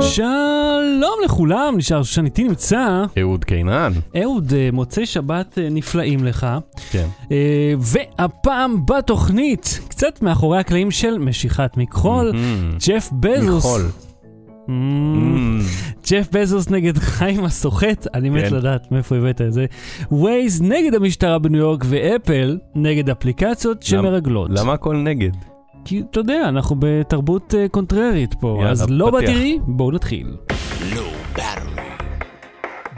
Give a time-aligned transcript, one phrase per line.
[0.00, 3.04] שלום לכולם, נשאר שאני איתי נמצא.
[3.20, 3.92] אהוד קינן.
[4.22, 6.46] אהוד, אה, מוצאי שבת אה, נפלאים לך.
[6.90, 7.06] כן.
[7.32, 12.32] אה, והפעם בתוכנית, קצת מאחורי הקלעים של משיכת מכחול.
[12.88, 13.66] ג'ף בזוס.
[13.66, 13.82] מכחול.
[16.10, 18.54] ג'ף בזוס נגד חיים הסוחט, אני מת כן.
[18.54, 19.66] לדעת מאיפה הבאת את זה.
[20.12, 24.50] ווייז נגד המשטרה בניו יורק ואפל נגד אפליקציות שמרגלות.
[24.50, 25.32] למה הכל נגד?
[25.84, 29.10] כי אתה יודע, אנחנו בתרבות אה, קונטררית פה, יאללה, אז לא.
[29.10, 30.36] בתראי, בואו נתחיל.
[30.94, 31.10] לא.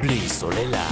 [0.02, 0.88] בלי סוללה.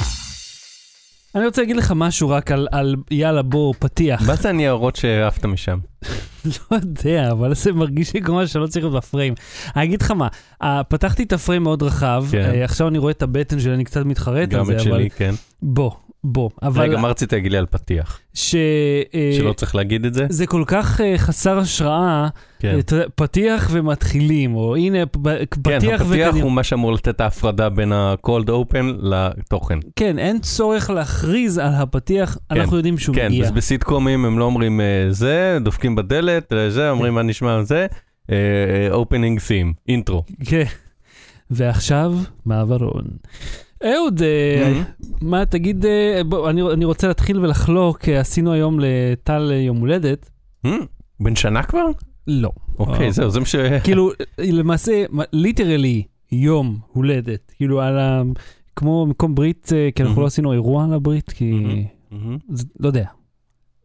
[1.34, 4.28] אני רוצה להגיד לך משהו רק על, על יאללה בוא, פתיח.
[4.28, 5.78] מה זה הניירות שהעפת משם?
[6.46, 9.34] לא יודע, אבל זה מרגיש לי כמו שלא צריך להיות בפריים.
[9.76, 10.28] אני אגיד לך מה,
[10.62, 12.38] אה, פתחתי את הפריים מאוד רחב, כן.
[12.54, 14.84] אה, עכשיו אני רואה את הבטן שלי, אני קצת מתחרט על גם זה, את אבל
[14.84, 15.34] שלי, כן.
[15.62, 15.90] בוא,
[16.24, 16.50] בוא.
[16.62, 18.20] אבל רגע, מה רצית להגיד לי על פתיח?
[18.34, 18.54] ש...
[19.14, 20.26] אה, שלא צריך להגיד את זה?
[20.28, 22.78] זה כל כך אה, חסר השראה, כן.
[22.92, 26.44] יודע, פתיח ומתחילים, או הנה כן, פתיח הפתיח וקדימה.
[26.44, 29.78] הוא מה שאמור לתת את ההפרדה בין ה-cold open לתוכן.
[29.96, 33.44] כן, אין צורך להכריז על הפתיח, אנחנו יודעים שהוא כן, מגיע.
[33.44, 37.86] אז בסיטקומים הם לא אומרים אה, זה, דופקים בדלת, אה, זה, אומרים מה נשמע זה,
[38.90, 40.24] אופנינג סים, אינטרו.
[40.44, 40.64] כן.
[41.50, 42.14] ועכשיו,
[42.46, 43.04] מעברון.
[43.84, 44.82] אהוד, אה,
[45.20, 50.30] מה, תגיד, אה, בוא, אני, אני רוצה להתחיל ולחלוק, אה, עשינו היום לטל יום הולדת.
[51.20, 51.86] בן שנה כבר?
[52.26, 52.50] לא.
[52.78, 53.56] אוקיי, זהו, זה מה ש...
[53.84, 57.52] כאילו, למעשה, ליטרלי יום הולדת.
[57.56, 58.22] כאילו, על ה...
[58.76, 60.22] כמו מקום ברית, כי אנחנו.
[60.22, 61.52] לא עשינו אירוע על הברית, כי...
[62.48, 63.04] זה, לא יודע.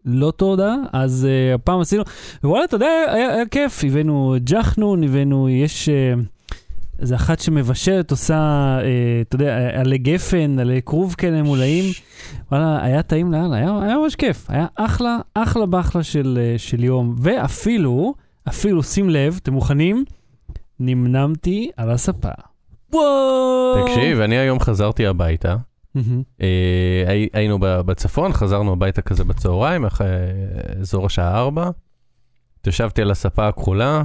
[0.06, 2.04] לא תודה, אז הפעם עשינו,
[2.44, 6.20] ווואלה, אתה יודע, היה, היה כיף, הבאנו ג'חנון, הבאנו, יש uh,
[7.00, 8.84] איזה אחת שמבשלת, עושה, uh,
[9.28, 11.86] אתה יודע, עלי גפן, עלי כרוב כאלה מולאים,
[12.52, 16.84] וואלה, היה טעים לאללה, היה, היה ממש כיף, היה אחלה, אחלה באחלה של, uh, של
[16.84, 18.14] יום, ואפילו,
[18.48, 20.06] אפילו, שים לב, אתם מוכנים?
[20.80, 22.30] נמנמתי על הספה.
[22.94, 23.86] וואו!
[23.86, 25.56] תקשיב, אני היום חזרתי הביתה.
[26.42, 30.08] אה, הי- היינו בצפון, חזרנו הביתה כזה בצהריים, אחרי
[30.82, 31.70] אזור השעה 4.
[32.60, 34.04] התיישבתי על הספה הכחולה,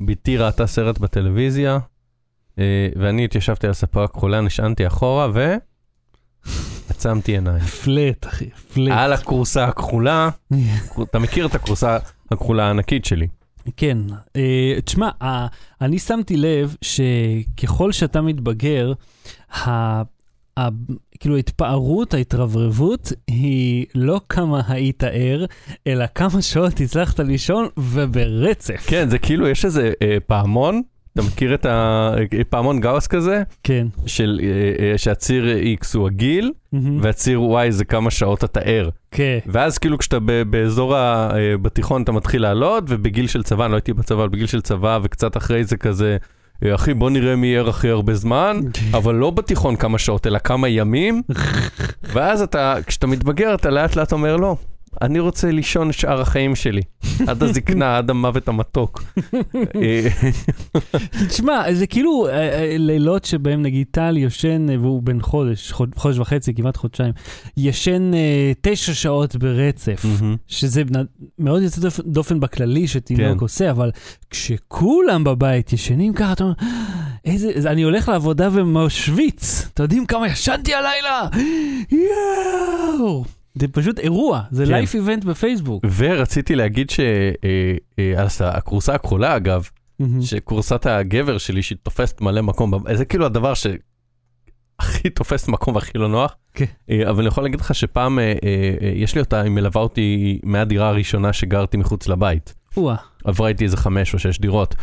[0.00, 1.78] בתי ראתה סרט בטלוויזיה, אה,
[2.96, 5.54] ואני התיישבתי על הספה הכחולה, נשענתי אחורה ו...
[6.88, 7.58] עצמתי עיניים.
[7.58, 8.92] פלט, אחי, פלט.
[8.96, 10.28] על הכורסה הכחולה,
[11.02, 11.98] אתה מכיר את הכורסה
[12.30, 13.26] הכחולה הענקית שלי.
[13.76, 13.98] כן,
[14.36, 15.46] אה, תשמע, אה,
[15.80, 18.92] אני שמתי לב שככל שאתה מתבגר,
[19.52, 20.02] ה,
[20.58, 20.68] ה,
[21.20, 25.44] כאילו ההתפארות, ההתרברבות, היא לא כמה היית ער,
[25.86, 28.86] אלא כמה שעות הצלחת לישון וברצף.
[28.86, 30.82] כן, זה כאילו, יש איזה אה, פעמון,
[31.18, 31.66] אתה מכיר את
[32.40, 33.42] הפעמון גאוס כזה?
[33.62, 33.86] כן.
[34.06, 35.44] של אה, אה, שהציר
[35.82, 36.98] X הוא הגיל, מהמם.
[37.02, 38.88] והציר Y זה כמה שעות אתה ער.
[39.10, 39.38] כן.
[39.46, 41.30] ואז כאילו כשאתה ב- באזור ה...
[41.34, 44.60] אה, בתיכון אתה מתחיל לעלות, ובגיל של צבא, אני לא הייתי בצבא, אבל בגיל של
[44.60, 46.16] צבא, וקצת אחרי זה כזה,
[46.64, 48.60] אחי בוא נראה מי ער הכי הרבה זמן,
[48.98, 51.22] אבל לא בתיכון כמה שעות, אלא כמה ימים,
[52.12, 54.56] ואז אתה, כשאתה מתבגר, אתה לאט לאט אומר לא.
[55.02, 56.82] אני רוצה לישון שאר החיים שלי,
[57.28, 59.02] עד הזקנה, עד המוות המתוק.
[59.54, 60.06] אה,
[61.28, 66.18] תשמע, זה כאילו אה, אה, לילות שבהם נגיד טל ישן, והוא בן חודש, חוד- חודש
[66.18, 67.12] וחצי, כמעט חודשיים,
[67.56, 68.10] ישן
[68.60, 70.04] תשע שעות ברצף.
[70.48, 70.82] שזה
[71.38, 73.38] מאוד יוצא דופ- דופן בכללי שתינוק כן.
[73.40, 73.90] עושה, אבל
[74.30, 76.54] כשכולם בבית ישנים ככה, אתה אומר,
[77.24, 81.28] איזה, אני הולך לעבודה ומשוויץ, אתם יודעים כמה ישנתי הלילה?
[81.90, 83.24] יואו!
[83.58, 84.72] זה פשוט אירוע, זה כן.
[84.72, 85.84] לייף איבנט בפייסבוק.
[85.96, 89.68] ורציתי להגיד שהכורסה הכחולה, אגב,
[89.98, 90.22] מהמם.
[90.22, 96.36] שכורסת הגבר שלי שתופסת מלא מקום, זה כאילו הדבר שהכי תופס מקום והכי לא נוח.
[96.54, 96.64] כן.
[96.90, 98.34] אה, אבל אני יכול להגיד לך שפעם, אה, אה,
[98.82, 102.54] אה, יש לי אותה, היא מלווה אותי מהדירה הראשונה שגרתי מחוץ לבית.
[102.76, 104.74] וואה, עברה איתי איזה חמש או שש דירות.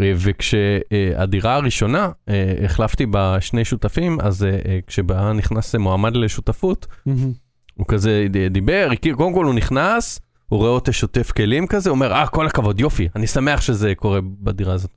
[0.00, 6.86] אה, וכשהדירה הראשונה, אה, החלפתי בה שני שותפים, אז אה, אה, כשבא נכנס מועמד לשותפות,
[7.06, 7.32] מהמם.
[7.78, 11.94] הוא כזה דיבר, הכיר, קודם כל הוא נכנס, הוא רואה אותי שוטף כלים כזה, הוא
[11.94, 14.90] אומר, אה, כל הכבוד, יופי, אני שמח שזה קורה בדירה הזאת.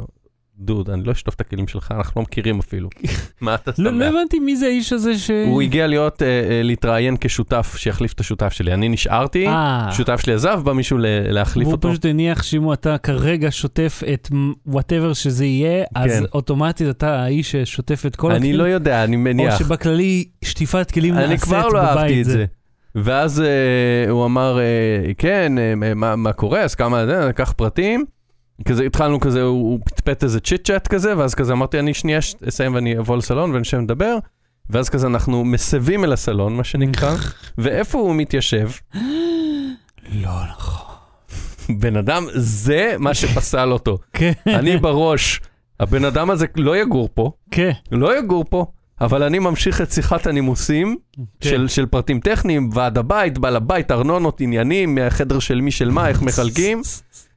[0.61, 2.89] דוד, אני לא אשטוף את הכלים שלך, אנחנו לא מכירים אפילו.
[3.41, 4.07] מה אתה לא לא שמח?
[4.07, 5.31] הבנתי מי זה האיש הזה ש...
[5.31, 8.73] הוא הגיע להיות, אה, אה, להתראיין כשותף, שיחליף את השותף שלי.
[8.73, 11.89] אני נשארתי, אה, שותף שלי עזב, בא מישהו להחליף אותו.
[11.89, 14.29] פשוט הניח שאם אתה כרגע שוטף את
[14.65, 16.23] whatever שזה יהיה, אז כן.
[16.33, 18.55] אוטומטית אתה האיש ששוטף את כל אני הכלים.
[18.55, 19.59] לא יודע, אני או מניח.
[19.59, 22.45] שבכללי שטיפת כלים אני נעשית כבר לא אהבתי בבית את זה.
[22.95, 28.05] ואז אה, הוא אמר, אה, כן, אה, מה, מה קורה, אז כמה זה, לקח פרטים.
[28.65, 32.19] כזה התחלנו כזה, הוא, הוא פטפט איזה chit chat כזה, ואז כזה אמרתי, אני שנייה
[32.47, 34.17] אסיים ואני אבוא לסלון ונשב לדבר.
[34.69, 37.15] ואז כזה אנחנו מסבים אל הסלון, מה שנקרא,
[37.57, 38.69] ואיפה הוא מתיישב?
[40.23, 40.95] לא נכון.
[41.69, 43.97] בן אדם, זה מה שפסל אותו.
[44.13, 45.41] כן, אני בראש,
[45.79, 47.71] הבן אדם הזה לא יגור פה, כן.
[47.91, 48.65] לא יגור פה,
[49.01, 51.49] אבל אני ממשיך את שיחת הנימוסים כן.
[51.49, 56.07] של, של פרטים טכניים, ועד הבית, בעל הבית, ארנונות, עניינים, חדר של מי של מה,
[56.07, 56.81] איך מחלקים,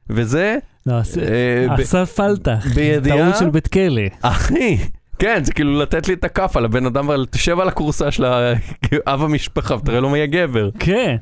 [0.09, 2.65] וזה, לא, עשה- אה, עשה פלטח.
[3.03, 4.01] טעות של בית כלא.
[4.21, 4.77] אחי,
[5.19, 8.25] כן, זה כאילו לתת לי את הכף על הבן אדם, אבל תשב על הכורסה של
[9.07, 10.69] אב המשפחה ותראה לו מי הגבר.
[10.79, 11.15] כן.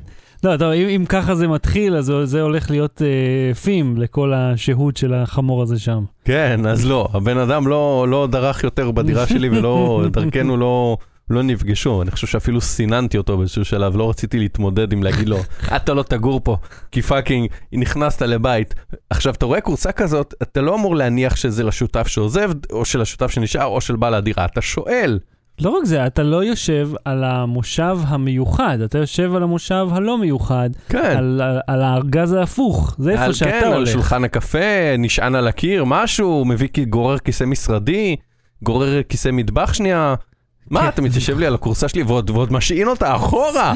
[0.44, 4.96] לא, טוב, אם, אם ככה זה מתחיל, אז זה הולך להיות אה, פים לכל השהות
[4.96, 6.04] של החמור הזה שם.
[6.24, 10.96] כן, אז לא, הבן אדם לא, לא דרך יותר בדירה שלי ולא, דרכנו לא,
[11.30, 12.02] לא נפגשו.
[12.02, 15.38] אני חושב שאפילו סיננתי אותו באיזשהו שלב, לא רציתי להתמודד עם להגיד לו,
[15.76, 16.56] אתה לא תגור פה,
[16.92, 18.74] כי פאקינג, נכנסת לבית.
[19.10, 23.30] עכשיו, אתה רואה קורסה כזאת, אתה לא אמור להניח שזה לשותף שעוזב, או של השותף
[23.30, 24.44] שנשאר, או של בעל הדירה.
[24.44, 25.18] אתה שואל.
[25.60, 30.70] לא רק זה, אתה לא יושב על המושב המיוחד, אתה יושב על המושב הלא מיוחד,
[30.88, 31.14] כן.
[31.18, 33.88] על, על, על הארגז ההפוך, זה איפה על- שאתה כן, על הולך.
[33.88, 34.58] שולחן הקפה,
[34.98, 38.16] נשען על הקיר, משהו, מביא, גורר כיסא משרדי,
[38.62, 40.14] גורר כיסא מטבח שנייה.
[40.18, 40.74] כן.
[40.74, 43.72] מה, אתה מתיישב לי על הכורסה שלי ועוד, ועוד משעין אותה אחורה?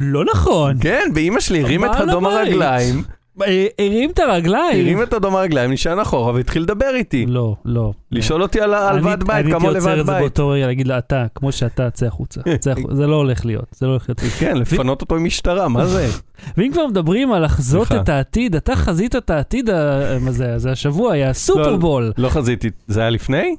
[0.00, 0.76] לא נכון.
[0.80, 2.26] כן, באימא שלי הרים את בעל אדום.
[2.26, 3.02] הרגליים,
[3.78, 4.84] הרים את הרגליים.
[4.86, 7.26] הרים את אדום הרגליים, נשען אחורה והתחיל לדבר איתי.
[7.28, 7.92] לא, לא.
[8.12, 10.20] לשאול אותי על ה- על אני- ועד בית, אני הייתי עוצר לבד את זה בית.
[10.20, 12.40] באותו רגע, להגיד לה, אתה, כמו שאתה, צא החוצה.
[12.92, 14.20] זה לא הולך להיות, זה לא הולך להיות.
[14.38, 16.06] כן, לפנות אותו עם משטרה, מה זה?
[16.56, 17.92] ואם כבר מדברים על לחזות.
[17.92, 19.70] את העתיד, אתה חזית את העתיד,
[20.20, 22.12] מה זה, זה השבוע, היה סופרבול.
[22.18, 23.56] לא חזיתי, זה היה לפני?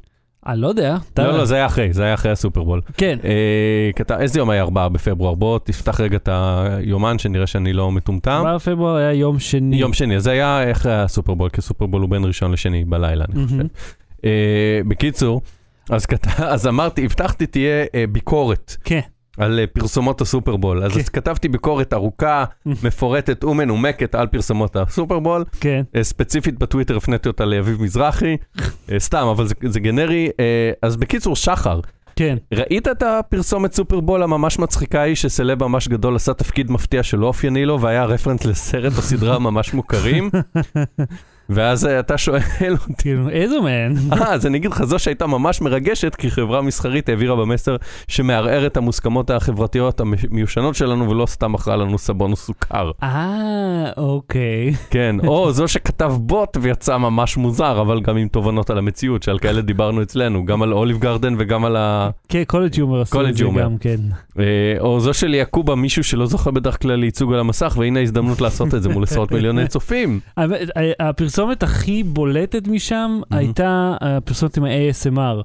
[0.47, 0.97] אני לא יודע.
[1.17, 2.81] לא, לא, זה היה אחרי, זה היה אחרי הסופרבול.
[2.97, 3.19] כן.
[3.23, 5.33] אה, איזה יום היה 4 בפברואר?
[5.33, 8.31] בוא תפתח רגע את היומן, שנראה שאני לא מטומטם.
[8.31, 9.75] 4 בפברואר היה יום שני.
[9.75, 13.57] יום שני, זה היה אחרי הסופרבול, כי הסופרבול הוא בין ראשון לשני בלילה, אני חושב.
[14.25, 15.41] אה, בקיצור,
[16.39, 18.99] אז אמרתי, הבטחתי תהיה אה, ביקורת כן.
[19.37, 20.83] על אה, פרסומות הסופרבול.
[20.83, 20.99] אז כן.
[20.99, 22.43] אז כתבתי ביקורת ארוכה,
[22.83, 25.43] מפורטת ומנומקת על פרסומות הסופרבול.
[25.59, 25.81] כן.
[25.95, 28.37] אה, ספציפית בטוויטר הפניתי אותה לאביב מזרחי,
[28.91, 30.29] אה, סתם, אבל זה- זה גנרי.
[30.81, 31.79] אז בקיצור, שחר,
[32.15, 32.37] כן.
[32.53, 37.65] ראית את הפרסומת סופרבול הממש מצחיקה ההיא שסלב ממש גדול עשה תפקיד מפתיע שלא אופייני
[37.65, 40.29] לו והיה רפרנס לסרט או סדרה ממש מוכרים?
[41.49, 42.41] ואז אה, אתה שואל
[42.71, 44.13] אותי, כאילו, איזה מן?
[44.13, 47.75] אה, אז אני אגיד לך, זו שהייתה ממש מרגשת, כי חברה מסחרית העבירה במסר
[48.07, 52.91] שמערער את המוסכמות החברתיות המיושנות שלנו ולא סתם מכרה לנו סבון וסוכר.
[53.03, 54.73] אה, אוקיי.
[54.89, 59.39] כן, או זו שכתב בוט ויצא ממש מוזר, אבל גם עם תובנות על המציאות, שעל
[59.39, 62.09] כאלה דיברנו אצלנו, גם על אוליב גרדן וגם על ה...
[62.29, 63.43] כן, קולג' יומר עשו את זה.
[63.55, 63.97] גם, כן.
[64.39, 64.43] אה,
[64.79, 68.73] או זו של יעקובה, מישהו שלא זוכה בדרך כלל לייצוג על המסך, והנה ההזדמנות לעשות
[68.73, 70.19] את זה מול עשרות מיליוני צופים.
[70.37, 70.45] אה,
[71.37, 75.43] הפרסומת הכי בולטת משם הייתה הפרסומת עם ה-ASMR.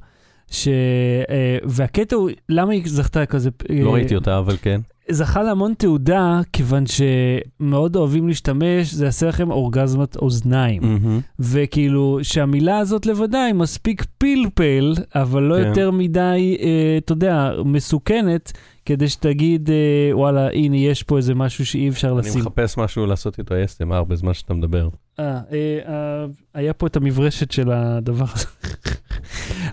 [0.51, 0.69] ש...
[0.69, 3.51] אה, והקטע הוא, למה היא זכתה כזה...
[3.71, 4.81] לא אה, ראיתי אותה, אבל כן.
[5.11, 10.83] זכה להמון תעודה, כיוון שמאוד אוהבים להשתמש, זה יעשה לכם אורגזמת אוזניים.
[10.83, 11.21] מהמם.
[11.39, 15.69] וכאילו, שהמילה הזאת לבדה היא מספיק פלפל, אבל לא כן.
[15.69, 18.53] יותר מדי, אה, אתה יודע, מסוכנת,
[18.87, 22.41] כדי שתגיד, אה, וואלה, הנה, יש פה איזה משהו שאי אפשר אני לשים.
[22.41, 24.89] מחפש משהו לעשות איתו ASMR בזמן שאתה מדבר.
[25.19, 25.41] אה, אה,
[25.89, 26.25] אה,
[26.55, 28.47] היה פה את המברשת של הדבר הזה.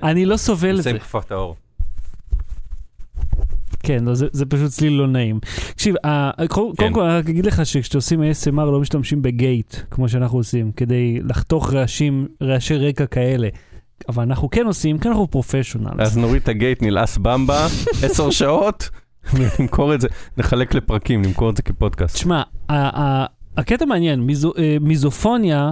[0.10, 0.90] אני לא סובל את זה.
[0.90, 1.56] שים כפת האור.
[3.84, 5.40] כן, לא, זה, זה פשוט צליל לא נעים.
[5.74, 6.76] תקשיב, אה, קודם כן.
[6.78, 10.72] קודם כל, אני רק אגיד לך שכשאתם עושים ASMR לא משתמשים בגייט, כמו שאנחנו עושים,
[10.72, 13.50] כדי לחתוך רעשים, רעשי רקע כאלה.
[14.10, 15.94] אבל אנחנו כן עושים, כי אנחנו פרופשיונלס.
[16.00, 17.66] אז נוריד את הגייט, נלעס במבה,
[18.04, 18.90] עשר שעות,
[19.34, 20.08] ונמכור את זה,
[20.38, 22.16] נחלק לפרקים, נמכור את זה כפודקאסט.
[22.16, 22.42] תשמע,
[23.60, 25.72] הקטע מעניין, מיזו, אה, מיזופוניה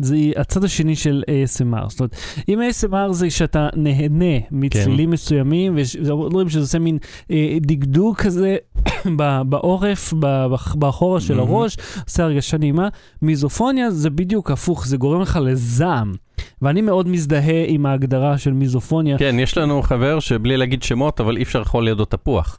[0.00, 1.88] זה הצד השני של ASMR.
[1.88, 2.16] זאת אומרת,
[2.48, 6.98] אם ASMR זה שאתה נהנה מצלילים מסוימים, ואומרים שזה עושה מין
[7.30, 8.56] אה, דקדוק כזה
[9.48, 10.12] בעורף,
[10.74, 11.38] באחורה של.
[11.38, 11.76] הראש,
[12.08, 12.88] עושה הרגשה נעימה.
[13.22, 16.12] מיזופוניה זה בדיוק הפוך, זה גורם לך לזעם.
[16.62, 19.18] ואני מאוד מזדהה עם ההגדרה של מיזופוניה.
[19.18, 22.58] כן, יש לנו חבר שבלי להגיד שמות, אבל אי אפשר לאכול לידו תפוח.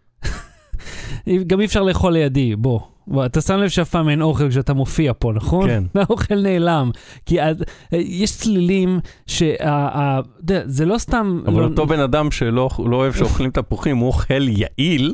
[1.47, 2.79] גם אי אפשר לאכול לידי, בוא.
[3.07, 5.69] בוא, אתה שם לב שאף פעם אין אוכל כשאתה מופיע פה, נכון?
[5.69, 5.83] כן.
[5.99, 6.91] האוכל נעלם.
[7.25, 7.63] כי אז,
[7.93, 9.53] אה, יש צלילים שה...
[9.55, 11.41] אתה יודע, זה לא סתם...
[11.45, 15.13] אבל לא, אותו בן אדם שלא לא אוהב שאוכלים תפוחים, הוא אוכל יעיל,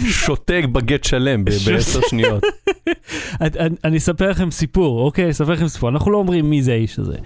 [0.24, 2.42] שותה בגט שלם בעשר שניות.
[3.84, 5.30] אני אספר לכם סיפור, אוקיי?
[5.30, 5.88] אספר לכם סיפור.
[5.88, 7.16] אנחנו לא אומרים מי זה האיש הזה.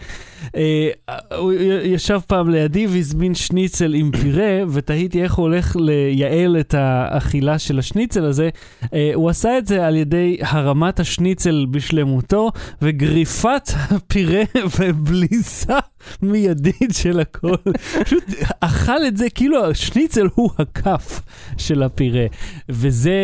[0.56, 0.90] אה,
[1.36, 7.58] הוא ישב פעם לידי והזמין שניצל עם פירה, ותהיתי איך הוא הולך לייעל את האכילה
[7.58, 8.48] של השניצל הזה.
[8.94, 12.50] אה, הוא עשה את זה על ידי הרמת השניצל בשלמותו,
[12.82, 14.42] וגריפת הפירה
[14.78, 15.78] ובליסה
[16.23, 17.56] מיידית של הכל.
[18.04, 18.25] פשוט
[18.61, 21.20] אכל את זה, כאילו השניצל הוא הכף
[21.56, 22.26] של הפירה.
[22.68, 23.14] וזה,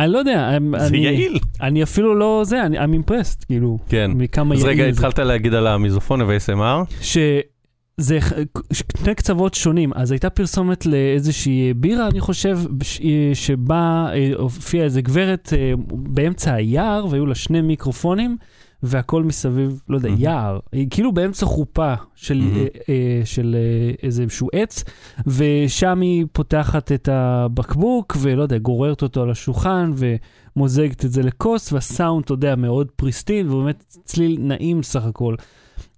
[0.00, 1.38] אני לא יודע, זה אני, יעיל.
[1.60, 4.10] אני אפילו לא זה, אני I'm impressed, כאילו, כן.
[4.14, 4.90] מכמה אז יעיל רגע, זה.
[4.90, 6.94] התחלת להגיד על המיזופון ו-ASMR?
[7.00, 8.18] שזה
[8.72, 9.92] שני קצוות שונים.
[9.94, 12.58] אז הייתה פרסומת לאיזושהי בירה, אני חושב,
[13.34, 18.36] שבה אה, הופיעה איזה גברת אה, באמצע היער, והיו לה שני מיקרופונים,
[18.82, 20.20] והכל מסביב, לא יודע, מהמם.
[20.22, 20.58] יער.
[20.90, 22.56] כאילו באמצע חופה של, מהמם.
[22.56, 24.84] אה, אה, של אה, איזשהו עץ,
[25.26, 31.72] ושם היא פותחת את הבקבוק, ולא יודע, גוררת אותו על השולחן, ומוזגת את זה לכוס,
[31.72, 35.34] והסאונד, אתה יודע, מאוד פריסטין, ובאמת צליל נעים סך הכל.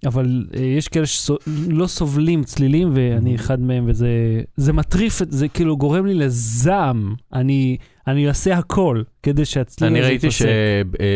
[0.05, 3.39] אבל אה, יש כאלה שלא סובלים צלילים, ואני Mhm.
[3.39, 4.07] אחד מהם, וזה
[4.55, 7.15] זה מטריף, זה כאילו גורם לי לזעם.
[7.33, 10.45] אני, אני אעשה הכל כדי שהצליל הזה אני ראיתי יתפסק.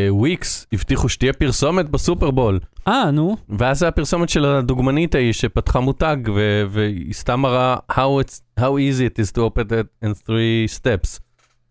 [0.07, 6.17] שוויקס הבטיחו שתהיה פרסומת בסופרבול, אה, נו, ואז זה הפרסומת של הדוגמנית ההיא שפתחה מותג,
[6.35, 10.79] ו- והיא סתם מראה how, it's, how easy it is to open it in three
[10.79, 11.19] steps.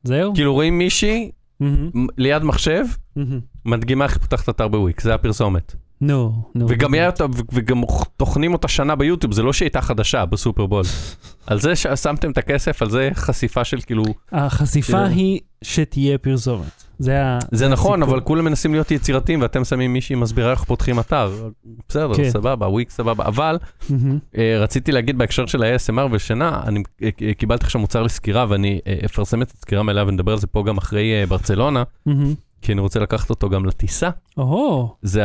[0.04, 0.35] זהו?
[0.35, 1.30] כאילו רואים מישהי
[1.61, 2.85] מהמם, מ- ליד מחשב,
[3.16, 3.40] מהמם.
[3.64, 5.75] מדגימה איך פותחת אתר בוויקס, זה הפרסומת.
[6.00, 6.67] נו, נו.
[6.69, 7.11] וגם היה
[7.53, 7.83] וגם
[8.17, 10.85] טוחנים אותה שנה ביוטיוב, זה לא שהיא הייתה חדשה בסופרבול.
[11.47, 15.12] על זה ששמתם את הכסף, על זה חשיפה של כאילו, החשיפה כן.
[15.12, 16.87] היא שתהיה פרסומת.
[16.99, 17.38] זה ה...
[17.53, 18.19] זה נכון, הסיפור.
[18.19, 21.49] אבל כולם מנסים להיות יצירתיים, ואתם שמים מישהי מסבירה איך פותחים אתר.
[21.88, 22.31] בסדר, כן.
[22.31, 23.59] סבבה, וויקס סבבה, אבל
[23.91, 24.19] מהמם.
[24.38, 28.99] אה, רציתי להגיד בהקשר של ה-ASMR ושינה, אני אה, קיבלתי עכשיו מוצר לסקירה, ואני אה,
[29.05, 32.35] אפרסם את הסקירה מלאה ונדבר על זה פה גם אחרי ברצלונה, מהמם.
[32.66, 34.11] כי אני רוצה לקחת אותו גם לטיסה.
[34.38, 35.23] או, זה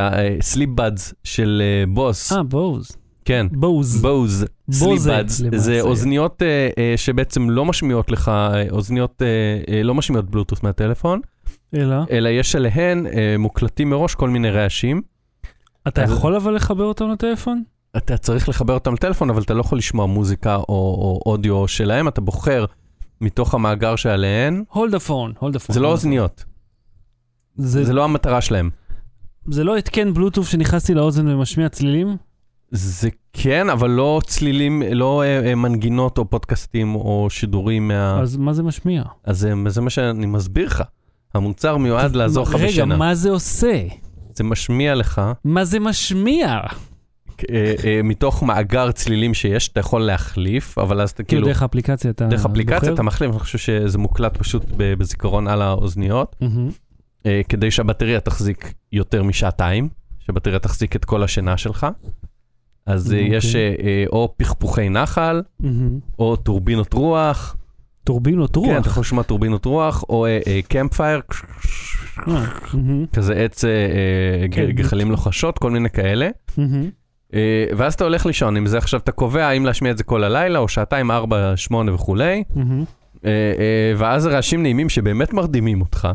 [0.77, 2.91] buds של אה, בוס, אה, בוז.
[3.25, 3.47] כן.
[3.51, 4.01] בוז.
[4.01, 5.57] בוז, למעשה.
[5.57, 9.27] זה אוזניות אה, אה, שבעצם לא משמיעות לך, אה, אוזניות אה,
[9.75, 11.19] אה, לא משמיעות בלוטות' מהטלפון,
[11.75, 15.01] אלא, אלא יש עליהן אה, מוקלטים מראש כל מיני רעשים.
[15.87, 17.63] אתה אז- יכול אבל לחבר אותם לטלפון?
[17.97, 22.07] אתה צריך לחבר אותם לטלפון, אבל אתה לא יכול לשמוע מוזיקה או, או אודיו שלהם,
[22.07, 22.65] אתה בוחר
[23.21, 24.63] מתוך המאגר שעליהן.
[24.71, 25.73] hold the phone, hold the phone.
[25.73, 26.45] זה לא אוזניות,
[27.55, 28.69] זה, זה לא המטרה שלהם.
[29.47, 32.17] זה לא התקן בלוטוף שנכנסתי לאוזן ומשמיע צלילים?
[32.71, 38.19] זה כן, אבל לא צלילים, לא אה, אה, מנגינות או פודקאסטים או שידורים מה...
[38.21, 39.03] אז מה זה משמיע?
[39.23, 40.83] אז זה, זה מה שאני מסביר לך.
[41.33, 42.97] המוצר מיועד לעזור לך רגע, בשינה.
[42.97, 43.83] מה זה עושה?
[44.35, 46.59] זה משמיע לך מה זה משמיע?
[47.49, 51.47] אה, מתוך מאגר צלילים שיש, אתה יכול להחליף, אבל אז אתה כאילו כאילו...
[51.47, 52.93] דרך האפליקציה אתה דרך אפליקציה בוחר?
[52.93, 56.35] אתה מחליף, אני חושב שזה מוקלט פשוט בזיכרון על האוזניות.
[57.25, 61.87] אה, כדי שהבטריה תחזיק יותר משעתיים, שהבטריה תחזיק את כל השינה שלך.
[62.85, 63.37] אז אה, אוקיי.
[63.37, 65.99] יש אה, או פכפוכי נחל, מהמם.
[66.19, 67.55] או טורבינות רוח,
[68.03, 68.87] טורבינות כן, אתה רוח.
[68.87, 70.25] יכול לשמוע טורבינות רוח, או
[72.27, 73.65] מהמם, כזה עץ
[74.51, 74.71] כן.
[74.71, 76.29] גחלים לוחשות, כל מיני כאלה.
[76.57, 76.89] מהמם.
[77.33, 80.23] אה, ואז אתה הולך לישון עם זה, עכשיו אתה קובע האם להשמיע את זה כל
[80.23, 82.43] הלילה, או שעתיים, ארבע, שמונה וכולי,
[83.97, 86.07] ואז רעשים נעימים שבאמת מרדימים אותך.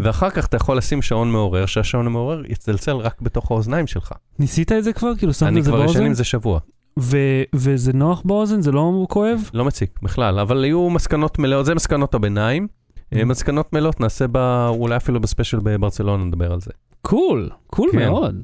[0.00, 4.12] ואחר כך אתה יכול לשים שעון מעורר, שהשעון המעורר יצלצל רק בתוך האוזניים שלך.
[4.38, 5.12] ניסית את זה כבר?
[5.18, 6.06] כאילו שמת אני את זה כבר ישן באוזן?
[6.06, 6.58] עם זה שבוע,
[6.98, 8.60] ו- וזה נוח באוזן?
[8.62, 9.50] זה לא כואב?
[9.54, 12.66] לא מציק בכלל, אבל היו מסקנות מלאות, זה מסקנות הביניים.
[13.12, 13.24] אה, Mm.
[13.24, 14.36] מסקנות מלאות נעשה ב...
[14.68, 16.70] אולי אפילו בספיישל בברצלונה נדבר על זה.
[17.02, 17.98] cool, cool כן.
[17.98, 18.42] מאוד.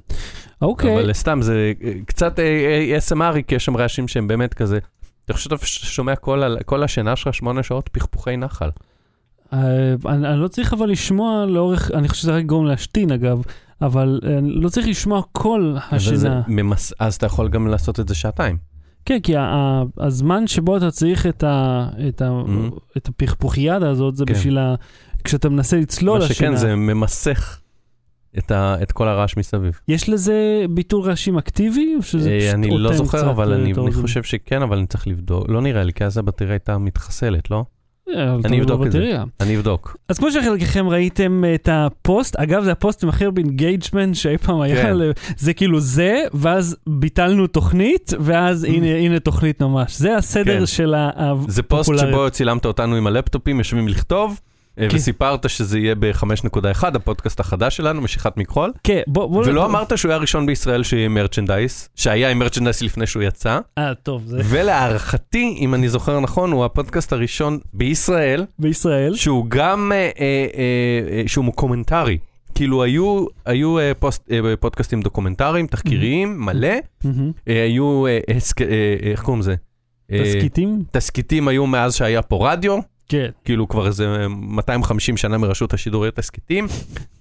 [0.63, 0.95] אוקיי.
[0.95, 4.79] אבל סתם זה אה, קצת ASMR, כי יש שם רעשים שהם באמת כזה.
[5.25, 6.17] אתה חושב שאתה שומע
[6.65, 8.69] כל השינה שלך שמונה שעות פכפוכי נחל.
[9.53, 9.59] אה,
[10.07, 13.43] אני אני לא צריך אבל לשמוע לאורך, אני חושב שזה רק יגרום להשתין אגב,
[13.83, 16.43] אבל אה, אני לא צריך לשמוע כל השינה.
[16.49, 16.93] ממס...
[17.01, 18.57] אז אתה יכול גם לעשות את זה שעתיים.
[19.05, 22.75] כן, כי ה- הזמן שבו אתה צריך את ה- את ה- Mhm.
[22.97, 24.35] את הפכפוכיאדה הזאת, זה כן.
[24.35, 24.75] בשביל ה...
[25.25, 26.37] כשאתה מנסה לצלול מה לשינה.
[26.37, 27.61] שכן, זה ממסך
[28.39, 28.77] את, ה...
[28.83, 29.81] את כל הרעש מסביב.
[29.89, 30.35] יש לזה
[30.71, 31.95] ביטול רעשים אקטיבי?
[31.97, 33.93] או שזה אה, פשוט אני לא זוכר, אבל אני, אני?
[33.93, 35.49] חושב שכן, אבל אני צריך לבדוק.
[35.49, 37.65] לא נראה לי, כי אז הבטריה הייתה מתחסלת, לא?
[38.17, 39.17] אה, אני אבדוק את זה.
[39.41, 39.97] אני אבדוק.
[40.09, 44.61] אז כמו שחלקכם ראיתם את הפוסט, אגב זה הפוסט עם הכי הרבה engagement שאי פעם
[44.61, 44.97] היה, כן.
[45.37, 49.99] זה כאילו זה, ואז ביטלנו תוכנית, ואז הנה, הנה תוכנית ממש.
[49.99, 50.67] זה הסדר כן.
[50.67, 50.95] של
[51.49, 52.15] זה פוסט הפופולריות.
[52.15, 54.50] שבו צילמת אותנו עם הלפטופים, יושבים לכתוב, אה,
[54.89, 54.97] כן.
[54.97, 58.73] וסיפרת שזה יהיה ב-5.1, הפודקאסט החדש שלנו, משיכת מכחול.
[58.85, 59.43] כן, בוא, בוא...
[59.47, 63.59] ולא אמרת שהוא היה הראשון בישראל שיהיה עם merchandise, שהיה עם merchandise לפני שהוא יצא,
[63.79, 69.15] אה, טוב, זה ולהערכתי, אם אני זוכר נכון, הוא הפודקאסט הראשון בישראל, בישראל.
[69.15, 70.49] שהוא גם, אה, אה,
[71.09, 72.19] אה, שהוא קומנטרי.
[72.55, 76.69] כאילו היו, היו אה, פוסט, אה, פודקאסטים דוקומנטריים, תחקיריים, מלא,
[77.05, 77.33] מהמם.
[77.49, 78.19] אה, היו, אה,
[78.61, 79.55] אה, איך קוראים לזה?
[80.13, 80.83] אה, תסכיתים?
[80.91, 82.79] תסכיתים היו מאז שהיה פה רדיו,
[83.11, 83.29] כן.
[83.45, 86.67] כאילו כבר איזה 250 שנה מרשות השידור היו תסכיתים.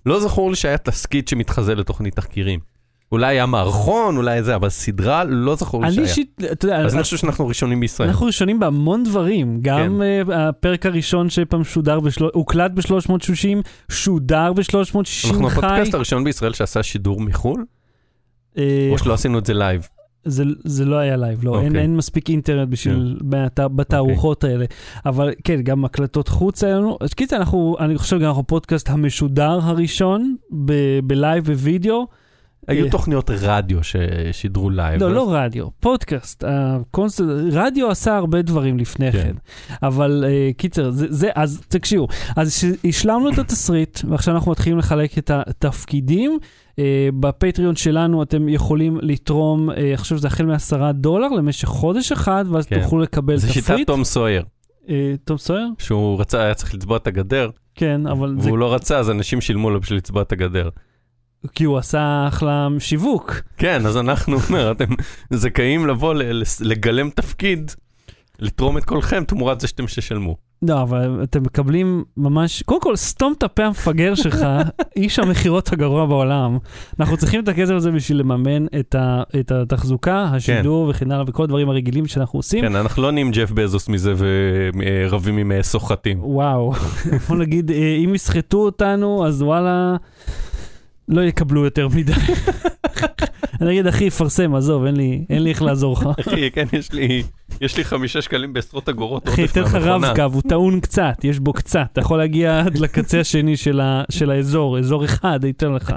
[0.05, 2.59] לא זכור לי שהיה תסכית שמתחזה לתוכנית תחקירים.
[3.11, 6.07] אולי היה מערכון, אולי זה, אבל סדרה, לא זכור לי אני שהיה.
[6.07, 8.09] אישית, אתה יודע, אז אני חושב שאנחנו ראשונים בישראל.
[8.09, 10.31] אנחנו ראשונים בהמון דברים, גם כן.
[10.31, 13.57] אה, הפרק הראשון שפעם שודר, בשל- הוקלט ב-360,
[13.91, 15.57] שודר ב-360 אנחנו חי.
[15.57, 17.65] הפודקאסט הראשון בישראל שעשה שידור מחו"ל,
[18.57, 19.87] אה, או שלא עשינו את זה לייב.
[20.29, 21.81] זה, זה לא היה לייב, לא, אין, אוקיי.
[21.81, 24.65] אין מספיק אינטרנט בשביל בת, בתערוכות האלה.
[25.05, 26.97] אבל כן, גם הקלטות חוץ היה לנו.
[27.13, 30.35] קיצר, אנחנו, אני חושב גם אנחנו הפודקאסט המשודר הראשון
[31.03, 32.07] בלייב ווידאו.
[32.67, 35.03] היו אה, תוכניות רדיו ששידרו לייב.
[35.03, 36.43] לא, לא רדיו, פודקאסט.
[36.47, 37.21] הקונסט...
[37.51, 39.21] רדיו עשה הרבה דברים לפני כן.
[39.21, 39.35] כן.
[39.83, 45.17] אבל uh, קיצר, זה, זה, אז תקשיבו, אז השלמנו את התסריט, ועכשיו אנחנו מתחילים לחלק
[45.17, 46.39] את התפקידים.
[47.19, 52.65] בפטריון שלנו אתם יכולים לתרום, אני חושב שזה החל מעשרה דולר למשך חודש אחד, ואז
[52.65, 52.81] כן.
[52.81, 53.65] תוכלו לקבל זה תפריט.
[53.65, 54.43] שיטת תום סויר,
[55.25, 55.67] תום סויר?
[55.77, 59.41] שהוא רצה, היה צריך לצבוע את הגדר, כן, אבל זה והוא לא רצה, אז אנשים
[59.41, 60.69] שילמו לו בשביל לצבוע את הגדר.
[61.55, 63.41] כי הוא עשה אחלה שיווק.
[63.57, 64.85] כן, אז אנחנו אומר, אתם
[65.29, 66.13] זכאים לבוא
[66.61, 67.71] לגלם תפקיד,
[68.39, 70.49] לתרום את קולכם תמורת זה שאתם ששלמו.
[70.61, 74.45] לא, אבל אתם מקבלים ממש, קודם כל, סתום את הפה המפגר שלך,
[74.95, 76.57] איש המכירות הגרוע בעולם.
[76.99, 81.43] אנחנו צריכים את הכסף הזה בשביל לממן את, ה, את התחזוקה, השידור וכן הלאה, וכל
[81.43, 82.61] הדברים הרגילים שאנחנו עושים.
[82.61, 86.23] כן, אנחנו לא נהיים ג'ף בזוס מזה ורבים עם אה, סוחטים.
[86.23, 86.73] וואו,
[87.27, 89.95] בוא נגיד, אה, אם יסחטו אותנו, אז וואלה,
[91.09, 92.13] לא יקבלו יותר מדי.
[93.61, 96.09] אני אגיד, אחי, פרסם, עזוב, אין לי, אין לי איך לעזור לך.
[96.19, 97.23] אחי, כן, יש לי,
[97.61, 99.75] יש לי חמישה שקלים בעשרות אגורות אחי, אתן לך.
[99.75, 104.03] רב-קו, הוא טעון קצת, יש בו קצת, אתה יכול להגיע עד לקצה השני של, ה,
[104.09, 105.93] של האזור, אזור אחד, ייתן לך.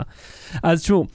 [0.63, 1.07] אז תשמעו,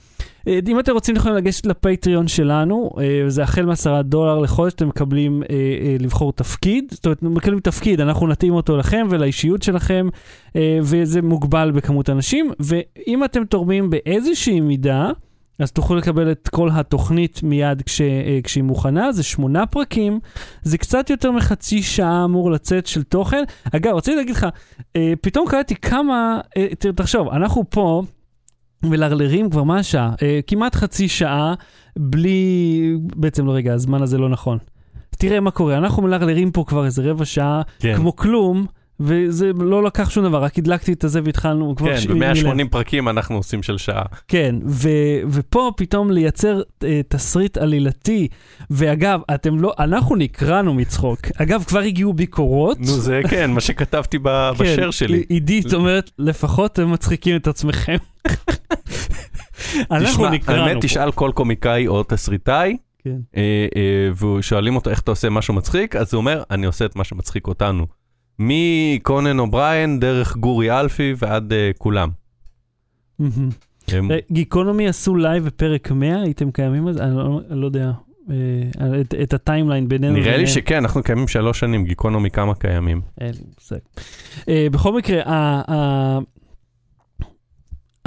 [0.68, 5.42] אם אתם רוצים יכולים לגשת לפטריון שלנו, אה, זה החל מעשרה דולר לחודש, אתם מקבלים
[5.42, 10.08] אה, אה, לבחור תפקיד, זאת אומרת, מקבלים תפקיד, אנחנו נתאים אותו לכם ולאישיות שלכם,
[10.56, 15.10] אה, וזה מוגבל בכמות אנשים, ואם אתם תורמים באיזושהי מידה,
[15.58, 20.20] אז תוכלו לקבל את כל התוכנית מיד כש, אה, כשהיא מוכנה, זה שמונה פרקים,
[20.62, 23.42] זה קצת יותר מחצי שעה אמור לצאת של תוכן.
[23.76, 24.46] אגב, רציתי להגיד לך,
[24.96, 28.02] אה, פתאום קלטתי כמה, אה, תחשוב, אנחנו פה
[28.82, 30.12] מלרלרים כבר מה השעה?
[30.22, 31.54] אה, כמעט חצי שעה,
[31.98, 34.58] בלי, בעצם לא רגע, הזמן הזה לא נכון.
[35.18, 38.66] תראה מה קורה, אנחנו מלרלרים פה כבר איזה רבע שעה, כן, כמו כלום,
[39.00, 41.94] וזה לא לקח שום דבר, רק הדלקתי את הזה והתחלנו כבר...
[41.94, 44.02] כן, ש- ב-180 פרקים אנחנו עושים של שעה.
[44.28, 48.28] כן, ו- ופה פתאום לייצר uh, תסריט עלילתי,
[48.70, 51.18] ואגב, אתם לא, אנחנו נקרענו מצחוק.
[51.36, 52.80] אגב, כבר הגיעו ביקורות.
[52.80, 55.24] נו, זה כן, מה שכתבתי ב- כן, בשare שלי.
[55.28, 57.96] עידית אומרת, לפחות אתם מצחיקים את עצמכם.
[59.90, 60.80] אנחנו האמת, פה.
[60.82, 63.16] תשאל כל קומיקאי או תסריטאי, כן.
[63.36, 66.96] אה, אה, ושואלים אותו איך אתה עושה משהו מצחיק, אז הוא אומר, אני עושה את
[66.96, 67.86] מה שמצחיק אותנו.
[68.38, 72.08] מקונן אובריין, דרך גורי אלפי ועד אה, כולם.
[74.32, 77.04] גיקונומי עשו לייב בפרק 100, הייתם קיימים זה?
[77.04, 77.90] אני לא- לא יודע.
[79.00, 80.14] את- את ה timeline בינינו.
[80.14, 80.46] נראה לי.
[80.46, 83.00] שכן, אנחנו קיימים שלוש שנים, גיקונומי כמה קיימים.
[83.20, 83.76] אין לי מושג.
[84.72, 85.22] בכל מקרה,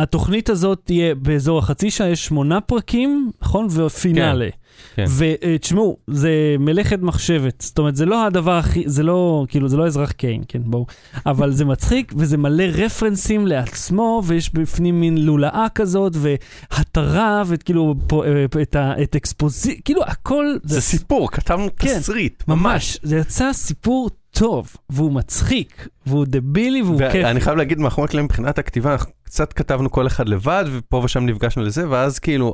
[0.02, 3.68] התוכנית הזאת תהיה באזור החצי שעה, יש שמונה פרקים, נכון?
[3.70, 4.50] ופינאלה.
[4.96, 5.06] כן.
[5.18, 7.62] ותשמעו, זה מלאכת מחשבת.
[7.62, 10.86] זאת אומרת, זה לא הדבר הכי, זה לא, כאילו, זה לא אזרח קיין, כן, בואו.
[11.26, 18.62] אבל זה מצחיק, וזה מלא רפרנסים לעצמו, ויש בפנים מין לולאה כזאת, והתרה, וכאילו, אה,
[18.62, 20.46] את, את אקספוזי, כאילו, הכל...
[20.64, 27.00] זה סיפור, כתבנו כן, תסריט, ממש, זה יצא סיפור טוב, והוא מצחיק, והוא דבילי והוא
[27.12, 27.26] כיף.
[27.26, 31.26] ואני חייב להגיד, מאחורי הקלעים מבחינת הכתיבה, אנחנו קצת כתבנו כל אחד לבד, ופה ושם
[31.26, 32.54] נפגשנו לזה, ואז כאילו,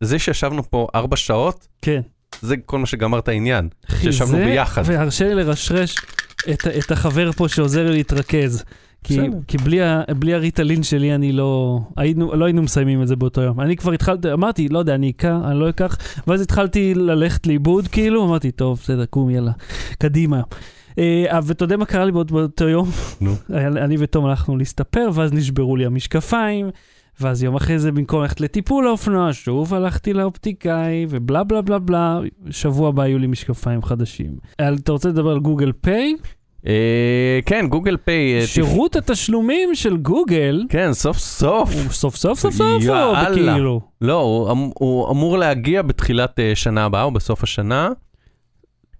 [0.00, 2.00] זה שישבנו פה ארבע שעות, כן.
[2.42, 3.68] זה כל מה שגמר את העניין.
[4.00, 4.82] שישבנו ביחד.
[4.86, 5.96] והרשה לי לרשרש
[6.52, 8.64] את, את החבר פה שעוזר לי להתרכז.
[9.04, 9.20] כי.
[9.48, 11.80] כי בלי, ה- בלי הריטלין שלי אני לא...
[11.96, 13.60] היינו, לא היינו מסיימים את זה באותו יום.
[13.60, 15.96] אני כבר התחלתי, אמרתי, לא יודע, אני אקח, אני לא אקח,
[16.26, 19.52] ואז התחלתי ללכת לאיבוד, כאילו, אמרתי, טוב, בסדר, קום, יאללה,
[19.98, 20.40] קדימה.
[20.98, 22.88] אה, ואתה יודע מה קרה לי באותו, יום?
[23.20, 23.34] נו.
[23.84, 26.70] אני ותום הלכנו להסתפר, ואז נשברו לי המשקפיים,
[27.20, 32.20] ואז יום אחרי זה, במקום ללכת לטיפול האופנוע, שוב הלכתי לאופטיקאי, ובלה בלה בלה בלה,
[32.50, 34.30] שבוע הבא היו לי משקפיים חדשים.
[34.60, 36.14] אתה רוצה לדבר על גוגל פיי?
[36.66, 41.70] אה, כן, גוגל פיי, אה, שירות התשלומים של גוגל, כן, סוף סוף.
[41.70, 43.12] סוף סוף סוף סוף, או.
[43.30, 43.80] בכאילו?
[44.00, 47.88] לא, הוא אמ- הוא אמור להגיע בתחילת אה, שנה הבאה, או בסוף השנה.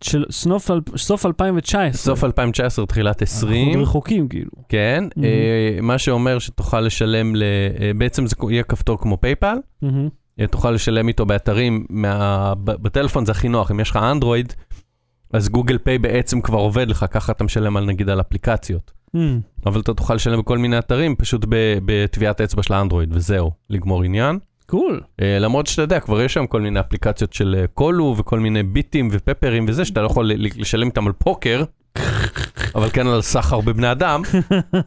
[0.02, 2.14] של סוף אל- סוף 2019.
[2.14, 3.68] סוף 2019, תחילת 20.
[3.68, 4.50] אנחנו רחוקים, כאילו.
[4.68, 5.24] כן, Mhm.
[5.24, 7.42] אה, מה שאומר שתוכל לשלם, ל-
[7.80, 10.08] אה, בעצם זה יהיה כפתור כמו פייפל, מהמם.
[10.40, 14.52] אה, תוכל לשלם איתו באתרים, מה- בטלפון זה הכי נוח, אם יש לך אנדרואיד,
[15.32, 18.92] אז גוגל פיי בעצם כבר עובד לך, ככה אתה משלם על נגיד על אפליקציות.
[19.14, 19.40] מהמם.
[19.66, 21.44] אבל אתה תוכל לשלם בכל מיני אתרים, פשוט
[21.84, 24.38] בטביעת אצבע של האנדרואיד, וזהו, לגמור עניין.
[24.66, 25.01] קול.
[25.22, 28.62] אה, למרות שאתה יודע, כבר יש שם כל מיני אפליקציות של אה, קולו וכל מיני
[28.62, 31.64] ביטים ופפרים וזה, שאתה לא יכול לשלם איתם על פוקר,
[32.75, 34.22] אבל כן על סחר בבני אדם.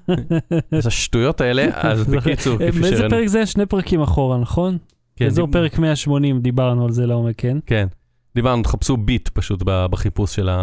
[0.78, 3.10] אז השטויות האלה, אז בקיצור, אה, כפי שראינו.
[3.10, 3.46] פרק זה?
[3.46, 4.78] שני פרקים אחורה, נכון?
[5.16, 7.58] כן, באזור דיב- פרק 180 דיברנו על זה לעומק, כן?
[7.66, 7.88] כן.
[8.36, 10.56] דיברנו, תחפשו ביט פשוט בחיפוש של ה...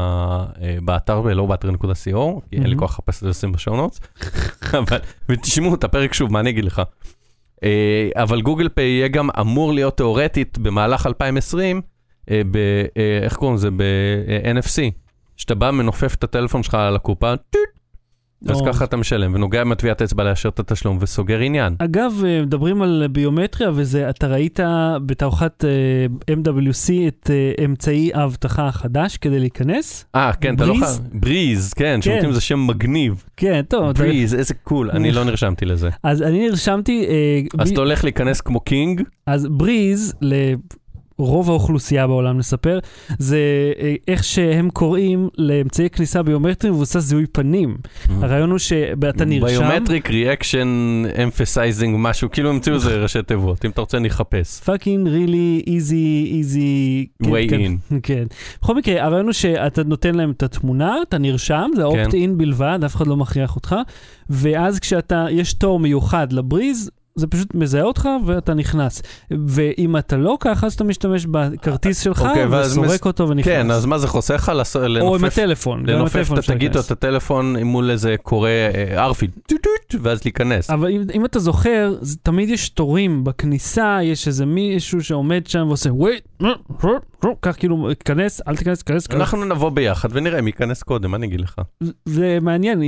[0.63, 2.77] אה, באתר, ולא באתר.co, כי אין לי.
[2.77, 3.99] כוח לחפש את זה בשעונות.
[4.79, 4.99] אבל,
[5.29, 6.83] ותשמעו את הפרק שוב, מה אני אגיד לך?
[7.65, 11.83] אה, אבל גוגל פיי יהיה גם אמור להיות תיאורטית במהלך 2020,
[12.31, 12.57] אה, ב...
[12.97, 13.71] אה, איך קוראים לזה?
[13.71, 14.81] ב-NFC.
[15.37, 17.63] שאתה בא, מנופף את הטלפון שלך על הקופה, טוט,
[18.49, 18.65] אז או.
[18.67, 21.75] ככה אתה משלם, ונוגע עם הטביעת אצבע לאשר את התשלום, וסוגר עניין.
[21.79, 24.61] אגב, אה, מדברים על ביומטריה וזה, אתה ראית
[25.07, 30.05] בתערוכת אה, MWC את אה, אמצעי האבטחה החדש כדי להיכנס?
[30.15, 30.83] אה, כן, אתה לא בריז?
[30.99, 31.21] חייב...
[31.21, 32.33] בריז, כן, כן.
[32.33, 33.25] זה שם מגניב.
[33.37, 33.89] כן, טוב.
[33.89, 35.91] אתה- בריז, איזה cool, אני לא נרשמתי לזה.
[36.03, 40.15] אז אני נרשמתי, אה, אז ב- אתה הולך להיכנס כמו king, אז בריז,
[41.23, 42.79] לרוב האוכלוסייה בעולם נספר,
[43.19, 43.39] זה
[43.81, 47.77] אה, איך שהם קוראים לאמצעי כניסה ביומטריים מבוסס זיהוי פנים.
[48.09, 53.81] הרעיון הוא שאתה נרשם, ביומטריק reaction emphasizing משהו, כאילו המציאו איזה ראשי תיבות, אם אתה
[53.81, 54.61] רוצה אני אחפש.
[54.61, 57.07] fucking really easy easy.
[57.23, 57.93] way in.
[58.03, 58.25] כן.
[58.63, 61.87] בכל מקרה, הרעיון הוא שאתה נותן להם את התמונה, אתה נרשם, זה כן.
[61.87, 63.77] opt-in בלבד, אף אחד לא מכריח אותך,
[64.31, 69.03] ואז כשאתה, יש תור מיוחד לבריז, זה פשוט מזהה אותך ואתה נכנס.
[69.47, 73.45] ואם אתה לא ככה, אז אתה משתמש בכרטיס שלך אוקיי, ואז וסורק מס- אותו ונכנס.
[73.53, 75.87] כן, אז מה זה חוסך לך לעשות- או עם לנופף הטלפון.
[75.87, 76.81] לנופף את התגיד או.
[76.81, 79.27] את הטלפון מול איזה קורא אה, ארפי,
[80.03, 80.71] ואז להיכנס.
[80.71, 85.91] אבל אם, אם אתה זוכר, תמיד יש תורים בכניסה, יש איזה מישהו שעומד שם ועושה,
[85.91, 86.45] wait,
[87.43, 89.21] כך כאילו, כנס, אל תיכנס, כנס, כנס.
[89.21, 91.57] אנחנו נבוא ביחד ונראה מי ייכנס קודם, מה אני אגיד לך?
[92.05, 92.83] זה מעניין,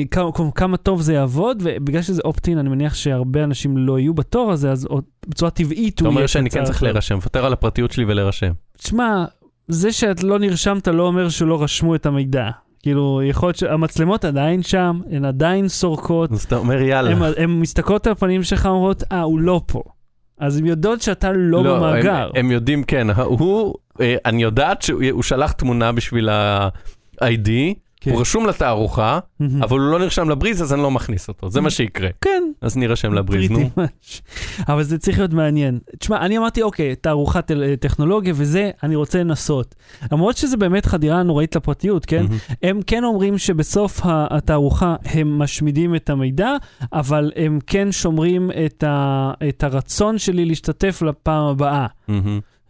[0.54, 4.72] כמה, טוב זה יעבוד, ובגלל שזה אופטין, אני מניח שהרבה אנשים לא יהיו בתור הזה,
[4.72, 4.88] אז
[5.28, 6.82] בצורה טבעית אתה הוא אומר יהיה שאני כן צריך.
[6.82, 8.52] להירשם, מוותר על הפרטיות שלי ולהירשם.
[8.78, 9.24] תשמע,
[9.68, 12.50] זה שאת לא נרשמת לא אומר שלא רשמו את המידע.
[12.82, 17.28] כאילו, יכול להיות שהמצלמות עדיין שם, הן עדיין סורקות, אז אתה אומר יאללה.
[17.36, 19.82] הן מסתכלות על הפנים שלך, אומרות, אה, הוא לא פה.
[20.38, 22.30] אז הן יודעות שאתה לא, הם- במאגר.
[22.34, 27.48] הם יודעים, כן, הוא, אני יודעת שהוא הוא שלח תמונה בשביל ה-ID,
[28.00, 28.10] כן.
[28.10, 29.18] הוא רשום לתערוכה.
[29.60, 32.08] אבל הוא לא נרשם לבריז, אז אני לא מכניס אותו, זה מה שיקרה.
[32.20, 33.70] כן, אז נירשם לבריז, נו.
[34.68, 35.78] אבל זה צריך להיות מעניין.
[35.98, 39.74] תשמע, אני אמרתי, אוקיי, תערוכת טל- טכנולוגיה וזה, אני רוצה לנסות.
[40.12, 42.24] למרות שזה באמת חדירה נוראית לפרטיות, כן?
[42.62, 46.50] הם כן אומרים שבסוף התערוכה הם משמידים את המידע,
[46.92, 51.86] אבל הם כן שומרים את, ה, את הרצון שלי להשתתף לפעם הבאה.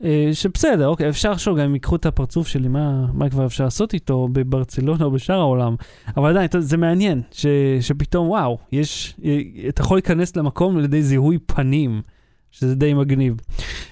[0.05, 3.65] אה, שבסדר, אוקיי, אפשר לחשוב גם אם ייקחו את הפרצוף שלי, מה, מה כבר אפשר
[3.65, 5.75] לעשות איתו בברצלונה או בשאר העולם.
[6.17, 7.47] אבל עדיין, זה מעניין, ש,
[7.81, 12.03] שפתאום, וואו, יש, אה, אתה יכול להיכנס למקום על ידי זיהוי פנים.
[12.51, 13.35] שזה די מגניב.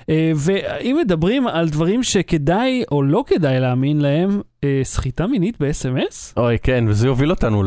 [0.08, 4.40] אה, ואם מדברים על דברים שכדאי או לא כדאי להאמין להם,
[4.82, 6.32] סחיטה מינית ב-SMS?
[6.36, 7.62] אוי, כן, וזה יוביל אותנו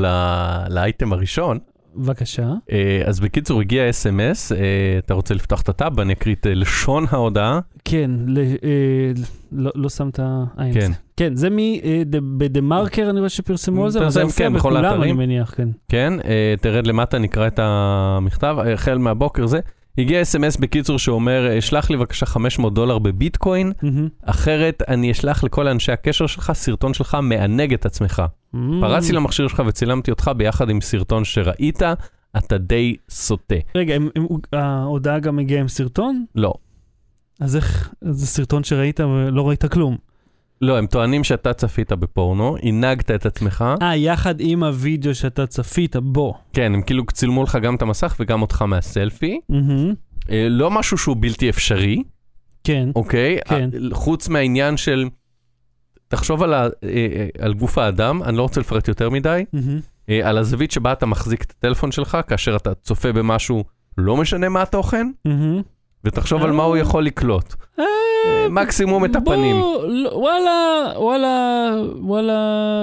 [0.70, 1.60] לאייטם הראשון.
[1.96, 2.54] בבקשה.
[2.72, 4.52] אה, אז בקיצור, הגיע אס.אם.אס,
[4.98, 7.60] אתה רוצה לפתוח את הטאב, אני אקריא את אה, לשון ההודעה.
[7.86, 9.12] כן, ל, אה,
[9.52, 10.20] לא, לא שמת
[10.58, 10.74] עין.
[10.74, 10.80] כן.
[10.80, 10.94] זה.
[11.18, 11.48] כן, זה.
[11.84, 15.12] אה, בדה מרקר אני רואה שפרסמו על זה, אבל זה מופיע כן, בכולם, אני.
[15.12, 15.70] מניח, כן.
[15.90, 19.60] כן, אה, תרד למטה, נקרא את המכתב, אה, החל מהבוקר זה.
[19.98, 24.08] הגיע אס.אם.אס בקיצור שאומר, שלח לי בבקשה 500 דולר בביטקוין, מהמם.
[24.24, 28.22] אחרת אני אשלח לכל אנשי הקשר שלך סרטון שלך מענג את עצמך.
[28.82, 29.16] פרצתי Mm.
[29.16, 31.82] למכשיר שלך וצילמתי אותך ביחד עם סרטון שראית,
[32.38, 33.56] אתה די סוטה.
[33.76, 36.26] רגע, הם- הם- ההודעה גם הגיעה עם סרטון?
[36.36, 36.54] לא.
[37.40, 39.98] אז איך, זה סרטון שראית ולא ראית כלום.
[40.66, 43.66] לא, הם טוענים שאתה צפית בפורנו, הנהגת את עצמך.
[43.82, 46.34] אה, יחד עם הוידאו שאתה צפית בו.
[46.54, 49.40] כן, הם כאילו צילמו לך גם את המסך וגם אותך מהסלפי.
[49.50, 49.94] מהמם.
[50.30, 52.04] אה, לא משהו שהוא בלתי אפשרי,
[52.64, 52.90] כן.
[52.96, 53.38] אוקיי?
[53.48, 53.70] כן.
[53.92, 55.06] חוץ מהעניין של...
[56.08, 59.80] תחשוב על, ה, אה, אה, על גוף האדם, אני לא רוצה לפרט יותר מדי, מהמם.
[60.10, 63.64] אה, על הזווית שבה אתה מחזיק את הטלפון שלך, כאשר אתה צופה במשהו,
[63.98, 65.62] לא משנה מה התוכן, מהמם.
[66.06, 67.54] ותחשוב על מה הוא יכול לקלוט.
[67.80, 67.86] אה,
[68.50, 69.56] מקסימום את הפנים.
[69.88, 70.52] לא, וואלה,
[70.98, 71.70] וואלה,
[72.02, 72.34] וואלה,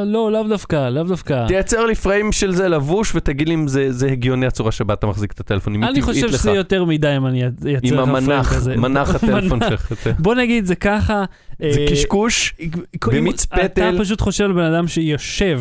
[0.07, 1.47] לא, לאו דווקא, לאו דווקא.
[1.47, 5.07] תייצר לי פריים של זה לבוש ותגיד לי אם זה, זה הגיוני הצורה שבה אתה
[5.07, 6.41] מחזיק את הטלפון, אם היא אני טבעית חושב לך.
[6.41, 8.77] שזה יותר מדי אם אני אייצר עם לך פריים המנח, כזה.
[8.77, 9.69] מנח הטלפון מנח.
[9.89, 10.09] שלך.
[10.19, 11.25] בוא נגיד זה ככה.
[11.59, 12.71] זה אה, קשקוש, אם-
[13.07, 13.91] במיץ אתה.
[13.99, 15.61] פשוט חושב על בן אדם שיושב.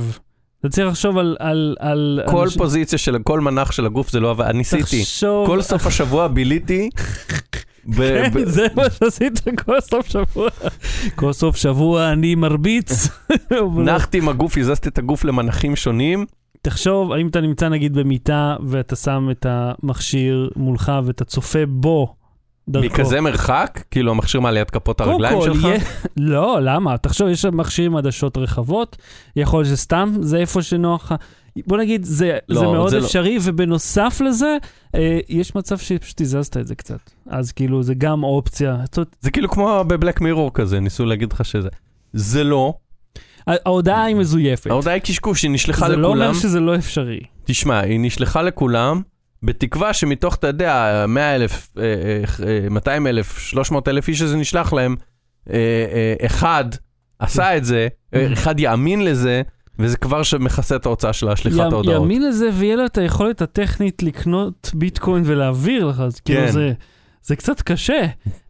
[0.60, 1.38] אתה צריך לחשוב על...
[1.40, 5.02] על, על כל אנשים- פוזיציה של, כל מנח של הגוף זה לא עבד, ניסיתי.
[5.02, 5.48] תחשוב...
[5.48, 6.90] כל סוף השבוע ביליתי.
[7.98, 10.50] כן, זה מה שעשית כל סוף שבוע.
[11.16, 13.08] כל סוף שבוע אני מרביץ.
[13.86, 16.26] נחתי עם הגוף, הזזתי את הגוף למנחים שונים.
[16.62, 22.16] תחשוב, האם אתה נמצא נגיד במיטה ואתה שם את המכשיר מולך ואתה צופה בו
[22.70, 22.86] דרכו.
[22.86, 23.84] מכזה מרחק?
[23.92, 25.64] כאילו המכשיר מעלה את כפות הרגליים כל, שלך?
[25.64, 25.80] יהיה-
[26.18, 26.98] לא, למה?
[26.98, 28.98] תחשוב, יש שם מכשיר עם עדשות רחבות,
[29.36, 31.16] יכול להיות שסתם זה איפה שנוח לך.
[31.68, 33.06] בוא נגיד, זה, לא, זה מאוד זה לא.
[33.06, 34.58] אפשרי, ובנוסף לזה,
[34.96, 37.12] אה, יש מצב שפשוט הזזת את זה קצת.
[37.28, 38.78] אז כאילו, זה גם אופציה.
[39.22, 41.70] זה כאילו כמו בבלק מירור כזה, ניסו להגיד לך שזה.
[42.14, 42.74] זה לא,
[43.48, 44.72] ההודעה היא מזויפת.
[44.72, 46.34] ההודעה היא קשקוש, היא נשלחה זה לא אומר לכולם.
[46.34, 47.20] שזה לא אפשרי.
[47.46, 49.02] תשמע, היא נשלחה לכולם,
[49.44, 51.74] בתקווה שמתוך, אתה יודע, 100 אלף,
[52.70, 54.96] 200 אלף, 300 אלף איש שזה נשלח להם,
[55.50, 55.56] אה,
[55.94, 56.66] אה, אחד
[57.20, 59.42] עשה את זה, אה, אחד יאמין לזה,
[59.80, 62.02] וזה כבר שמכסה את ההוצאה של השליחת ההודעות.
[62.02, 66.52] יאמין לזה ויהיה לו את היכולת הטכנית לקנות ביטקוין ולהעביר לך, אז כאילו כן.
[66.52, 66.74] זה...
[67.24, 68.06] זה קצת קשה,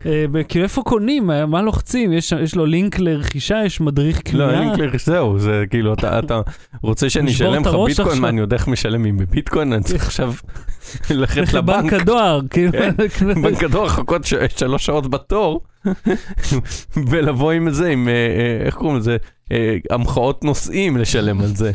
[0.06, 4.22] אה, כאילו איפה קונים, מה- מה לוחצים, יש, יש לו לינק לרכישה, יש מדריך לא,
[4.24, 4.60] קנייה.
[4.62, 6.42] אין לי כלי רכישה, זהו, זה כאילו, אתה, אתה
[6.84, 8.20] רוצה שאני אשלם לך ביטקוין.
[8.22, 10.34] מה, אני יודע איך משלם בביטקוין, אני צריך עכשיו
[11.12, 11.54] ללכת לבנק,
[11.86, 12.92] לבנק הדואר, כאילו, כן.
[13.44, 15.62] בנק הדואר, לחכות ש- שלוש שעות בתור,
[17.10, 19.18] ולבוא עם זה, עם, אה, אה, איך קוראים לזה,
[19.52, 21.72] אה, המחאות נוסעים לשלם על זה.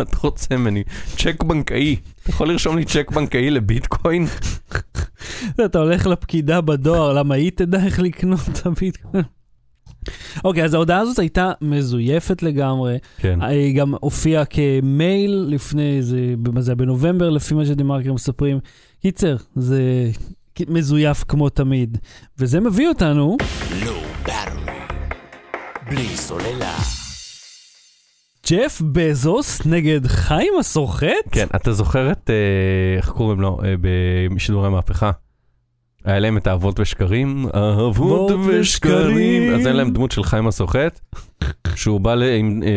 [0.00, 0.82] מה אתה רוצה ממני?
[1.16, 1.96] צ'ק בנקאי.
[2.22, 4.26] אתה יכול לרשום לי צ'ק בנקאי לביטקוין?
[5.64, 9.24] אתה הולך לפקידה בדואר, למה היא תדע איך לקנות את הביטקוין?
[10.44, 12.98] אוקיי, אז ההודעה הזאת הייתה מזויפת לגמרי.
[13.18, 13.42] כן.
[13.42, 18.58] היא גם הופיעה כמייל לפני איזה, מה זה היה בנובמבר, לפי מה שדה-מרקר מספרים.
[19.02, 20.10] קיצר, זה
[20.68, 21.98] מזויף כמו תמיד.
[22.38, 23.36] וזה מביא אותנו.
[25.90, 26.99] בלי סוללה.
[28.50, 31.08] ג'ף בזוס נגד חיים הסוחט?
[31.30, 33.74] כן, אתה זוכר את, אה, איך קוראים לו, אה,
[34.34, 35.10] בשידורי המהפכה?
[36.04, 39.54] היה להם את האבות ושקרים, אהבות ושקרים.
[39.54, 41.00] אז אין להם דמות של חיים הסוחט,
[41.74, 42.16] שהוא בא אה,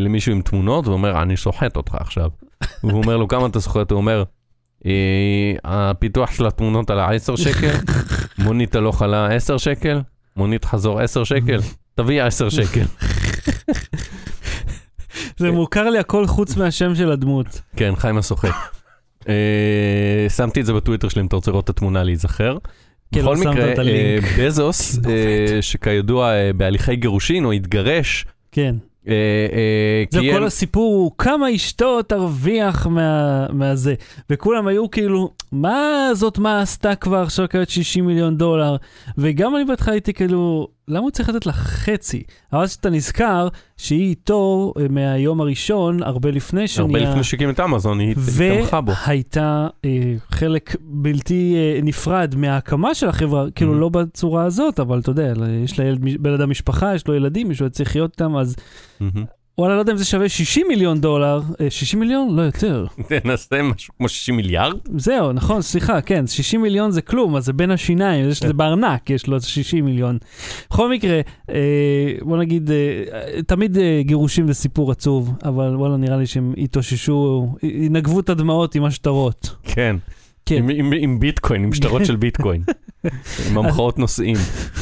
[0.01, 2.29] למישהו עם תמונות ואומר, אני סוחט אותך עכשיו.
[2.83, 3.91] והוא אומר לו, כמה אתה סוחט?
[3.91, 4.23] הוא אומר,
[4.85, 4.91] "אה,
[5.63, 7.75] הפיתוח של התמונות עלה 10 שקל,
[8.37, 10.01] מונית הלוך עלה 10 שקל,
[10.37, 11.59] מונית חזור 10 שקל,
[11.95, 12.85] תביא 10 שקל.
[15.37, 17.61] זה מוכר לי הכל חוץ מהשם של הדמות.
[17.75, 18.49] כן, חיים הסוחט.
[19.29, 22.57] אה, שמתי את זה בטוויטר שלי אם אתה רוצה לראות את התמונה להיזכר.
[23.13, 23.73] כן, בכל לא מקרה.
[23.83, 28.75] אה, בזוס, אה, שכידוע בהליכי גירושין, או התגרש, כן.
[30.11, 33.93] זה כל הסיפור הוא כמה אשתו תרוויח מה, מהזה.
[34.29, 38.75] וכולם היו כאילו, מה זאת מה עשתה כבר עכשיו כעת 60 מיליון דולר?
[39.17, 42.23] וגם אני בהתחלה הייתי כאילו, למה הוא צריך לתת לה חצי?
[42.53, 46.97] אבל אז אתה נזכר שהיא איתו אה, מהיום הראשון, הרבה לפני שנהיה...
[46.99, 48.15] הרבה לפני שהקים את אמזון, היא
[48.61, 48.91] תמכה בו.
[49.07, 49.89] והייתה אה,
[50.31, 53.77] חלק בלתי אה, נפרד מההקמה של החברה, כאילו Mhm.
[53.77, 57.69] לא בצורה הזאת, אבל אתה יודע, יש לילד, בן אדם משפחה, יש לו ילדים, מישהו
[57.69, 58.55] צריך לחיות איתם, אז
[58.99, 59.25] מהמם.
[59.57, 62.35] וואלה, לא יודע אם זה שווה 60 מיליון דולר, אה, 60 מיליון?
[62.35, 62.85] לא יותר.
[63.23, 64.77] תנסה משהו כמו 60 מיליארד?
[64.97, 69.09] זהו, נכון, סליחה, כן, 60 מיליון זה כלום, אז זה בין השיניים, יש לזה בארנק,
[69.09, 70.17] יש לו 60 מיליון.
[70.69, 71.55] בכל מקרה, אה,
[72.21, 73.03] בוא נגיד, אה,
[73.47, 78.75] תמיד אה, גירושים זה סיפור עצוב, אבל וואלה, נראה לי שהם התאוששו, ינגבו את הדמעות
[78.75, 79.55] עם השטרות.
[79.63, 79.95] כן.
[80.45, 80.55] כן.
[80.55, 82.63] עם- עם- עם ביטקוין, עם שטרות של ביטקוין.
[83.49, 84.35] עם המחאות נוסעים.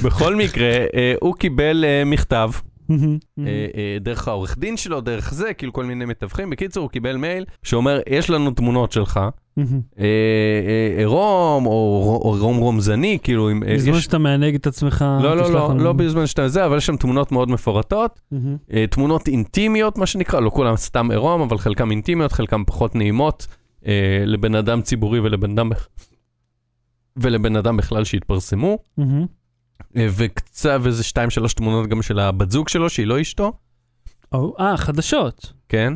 [0.04, 2.71] בכל מקרה, אה, הוא קיבל אה, מכתב אה, אה,
[4.02, 6.50] דרך העורך דין שלו, דרך זה, כאילו כל מיני מתווכים.
[6.50, 9.20] בקיצור, הוא קיבל מייל שאומר, יש לנו תמונות שלך,
[9.60, 9.64] אה,
[10.00, 13.64] אה, עירום, או עירום רומזני, כאילו, אם...
[13.64, 15.74] אה, בזמן שאתה מענג את עצמך, לא, לא, לא.
[15.78, 18.22] לא בזמן שאתה זה, אבל יש שם תמונות מאוד מפורטות.
[18.74, 23.48] אה, תמונות אינטימיות, מה שנקרא, לא כולם סתם עירום, אבל חלקם אינטימיות, חלקם פחות נעימות,
[23.86, 25.70] אה, לבן אדם ציבורי ולבן אדם...
[27.18, 28.78] ולבן אדם בכלל שהתפרסמו.
[29.98, 33.54] אה, וקצת, ואיזה שתיים שלוש תמונות גם של הבת זוג שלו, שהיא לא אשתו,
[34.34, 35.54] אה, חדשות.
[35.70, 35.94] כן,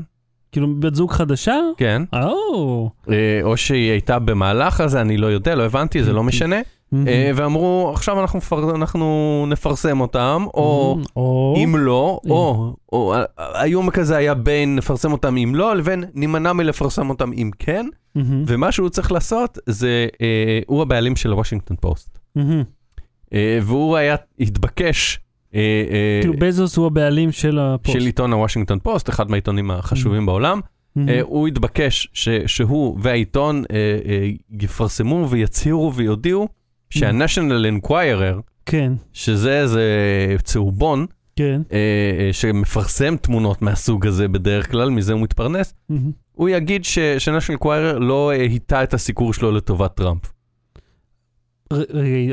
[0.51, 1.55] כאילו בת זוג חדשה?
[1.77, 2.89] כן, או.
[3.09, 6.55] אה, או שהיא הייתה במהלך הזה, אני לא יודע, לא הבנתי, זה לא משנה,
[6.91, 7.07] מהמם.
[7.07, 8.75] אה, ואמרו, עכשיו אנחנו, מפר...
[8.75, 10.93] אנחנו נפרסם אותם, או...
[10.95, 11.05] מהמם.
[11.15, 11.55] או.
[11.57, 12.19] אם לא.
[12.29, 17.51] או, או, היום כזה היה בין נפרסם אותם אם לא, לבין נימנע מלפרסם אותם אם
[17.59, 17.85] כן.
[18.47, 22.19] ומה שהוא צריך לעשות זה, אה, הוא הבעלים של וושינגטון פוסט.
[22.37, 22.43] אה,
[23.61, 25.19] והוא היה, התבקש,
[25.55, 25.59] אה,
[25.91, 27.99] אה, כאילו בזוס הוא הבעלים של הפוסט.
[27.99, 30.59] של עיתון הוושינגטון פוסט, אחד מהעיתונים החשובים בעולם,
[30.95, 31.09] מהמם.
[31.09, 32.07] אה, הוא התבקש
[32.47, 34.29] שהוא והעיתון אה, אה,
[34.61, 36.47] יפרסמו ויצהירו ויודיעו
[36.89, 39.83] שה-National Enquirer, כן, שזה איזה
[40.43, 41.61] צהובון, כן.
[41.71, 41.77] אה,
[42.19, 45.73] אה, שמפרסם תמונות מהסוג הזה בדרך כלל, מזה הוא מתפרנס.
[46.31, 50.21] הוא יגיד שה-National Enquirer לא אה, היטה את הסיקור שלו לטובת טראמפ.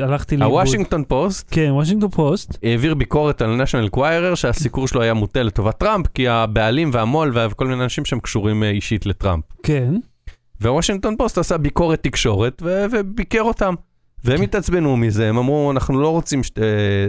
[0.03, 0.59] הלכתי לאיבוד.
[0.59, 2.57] הוושינגטון פוסט כן, וושינגטון פוסט.
[2.63, 7.67] העביר ביקורת על National Enquirer שהסיקור שלו היה מוטה לטובת טראמפ, כי הבעלים והמו"ל וכל
[7.67, 9.43] מיני אנשים שהם קשורים אה, אישית לטראמפ.
[9.63, 9.93] כן.
[10.61, 13.73] והוושינגטון פוסט עשה ביקורת תקשורת ו- וביקר אותם.
[14.25, 16.63] והם התעצבנו מזה, הם אמרו, אנחנו לא רוצים, שת- אה,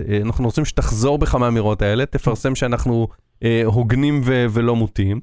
[0.09, 3.09] אה, אנחנו רוצים שתחזור בך מהאמירות האלה, תפרסם שאנחנו
[3.45, 5.21] אה, הוגנים ו- ולא מוטים.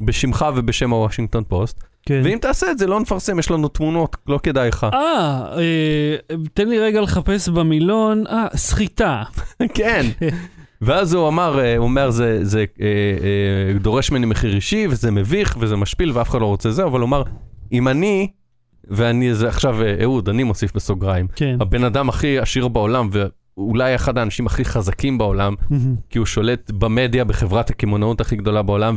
[0.00, 2.20] בשמך ובשם הוושינגטון פוסט, כן.
[2.24, 4.86] ואם תעשה את זה, לא נפרסם, יש לנו תמונות, לא כדאי לך.
[4.92, 9.22] אה, אה, תן לי רגע לחפש במילון, אה, סחיטה.
[9.74, 10.06] כן.
[10.80, 15.10] ואז הוא אמר, אה, הוא אומר, זה, זה אה, אה, דורש ממני מחיר אישי, וזה
[15.10, 17.22] מביך, וזה משפיל, ואף אחד לא רוצה זה, אבל הוא אמר,
[17.72, 18.28] אם אני,
[18.88, 21.56] ואני, זה עכשיו, אה, אהוד, אני מוסיף בסוגריים, כן.
[21.60, 25.54] הבן אדם הכי עשיר בעולם, ואולי אחד האנשים הכי חזקים בעולם.
[26.10, 28.94] כי הוא שולט במדיה, בחברת הקמעונאות הכי גדולה בעולם,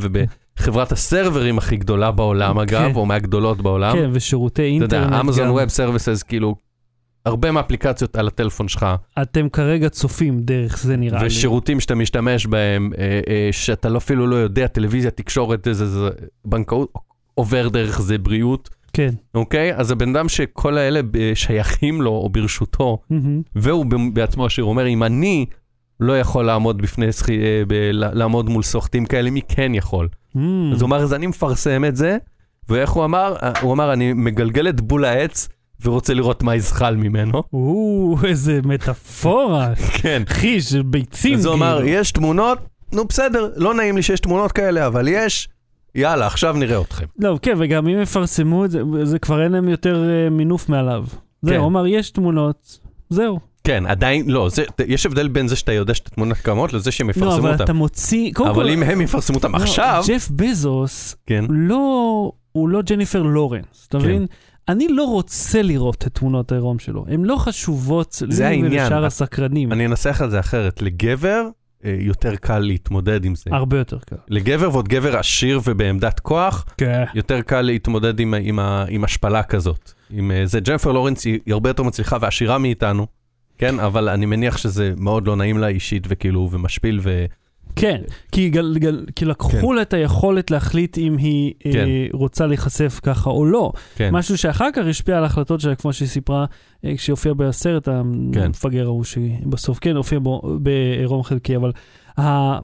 [0.58, 2.96] ובחברת הסרברים הכי גדולה בעולם, אגב, כן.
[2.96, 3.96] או מהגדולות בעולם.
[3.96, 5.52] כן, ושירותי אתה אינטרנט יודע, אמזון גם.
[5.54, 6.56] ווב סרוויסס, כאילו,
[7.26, 8.86] הרבה מהאפליקציות על הטלפון שלך,
[9.22, 11.28] אתם כרגע צופים דרך זה נראה לי.
[11.28, 16.10] ושירותים שאתה משתמש בהם, אה, אה, שאתה לא- אפילו לא יודע, טלוויזיה, תקשורת, זה, זה,
[16.46, 16.94] בנקאות,
[17.36, 19.10] עובר דרך זה בריאות, כן.
[19.36, 19.76] אוקיי?
[19.76, 23.42] אז הבן אדם שכל האלה ב- שייכים לו או ברשותו, מהמם.
[23.56, 25.46] והוא בעצמו הוא אומר, אם אני
[26.00, 30.08] לא יכול לעמוד בפני, סחי- אה, ב- לעמוד מול סוחטים כאלה, מי כן יכול?
[30.36, 30.72] מהמם.
[30.74, 32.18] אז הוא אמר, אז אני מפרסם את זה,
[32.70, 33.36] ואיך הוא אמר?
[33.44, 35.48] אה, הוא אמר, אני מגלגל את בול העץ
[35.86, 37.44] ורוצה לראות מה יזחל ממנו.
[37.54, 39.70] או, איזה מטאפורה.
[40.02, 40.24] כן.
[40.32, 41.34] אחי, של ביצים.
[41.34, 41.66] אז הוא כאילו.
[41.66, 42.58] אמר, יש תמונות,
[42.94, 45.50] נו בסדר, לא נעים לי שיש תמונות כאלה, אבל יש,
[45.96, 47.06] יאללה, עכשיו נראה אתכם.
[47.20, 51.06] לא, כן, וגם אם יפרסמו את זה, זה כבר אין להם יותר אה, מינוף מעליו.
[51.42, 51.60] זהו, כן.
[51.60, 52.80] הוא אמר, יש תמונות,
[53.10, 53.40] זהו.
[53.68, 57.08] כן, עדיין, לא, זה, יש הבדל בין זה שאתה יודע שאת התמונות קיימות לזה שהם
[57.08, 57.64] לא, יפרסמו אבל אותם.
[57.64, 58.32] אתה מוציא...
[58.38, 63.22] אבל כל- אם הם יפרסמו אותם לא, עכשיו, ג'ף בזוס, כן, לא, הוא לא ג'ניפר
[63.22, 64.06] לורנס, אתה כן.
[64.06, 64.26] מבין?
[64.70, 68.62] אני לא רוצה לראות את תמונות העירום שלו, הן לא חשובות לי.
[68.64, 69.72] ולשאר הסקרנים.
[69.72, 71.48] אני אנסח את זה אחרת, לגבר
[71.86, 73.50] אה, יותר קל להתמודד עם זה.
[73.52, 74.16] הרבה יותר קל.
[74.30, 77.04] לגבר ועוד גבר עשיר ובעמדת כוח, כן.
[77.14, 79.92] יותר קל להתמודד עם, עם, עם השפלה כזאת.
[80.10, 83.08] עם אה, זה, ג'נפר לורנס היא הרבה יותר מצליחה ועשירה מאיתנו,
[83.58, 87.26] כן, אבל אני מניח שזה מאוד לא נעים לה אישית וכאילו, ומשפיל ו...
[87.76, 91.70] כן, כי, גל, גל, כי לקחו לה את היכולת להחליט אם היא כן.
[91.88, 93.72] אה, רוצה להיחשף ככה או לא.
[93.96, 96.46] כן, משהו שאחר כך השפיע על ההחלטות שלה, כמו שהיא סיפרה
[96.86, 97.88] אה, כשהיא הופיעה בסרט,
[98.34, 98.42] כן.
[98.42, 101.72] המפגר ההוא שבסוף כן הופיע בו בעירום חלקי, אבל
[102.20, 102.60] ה-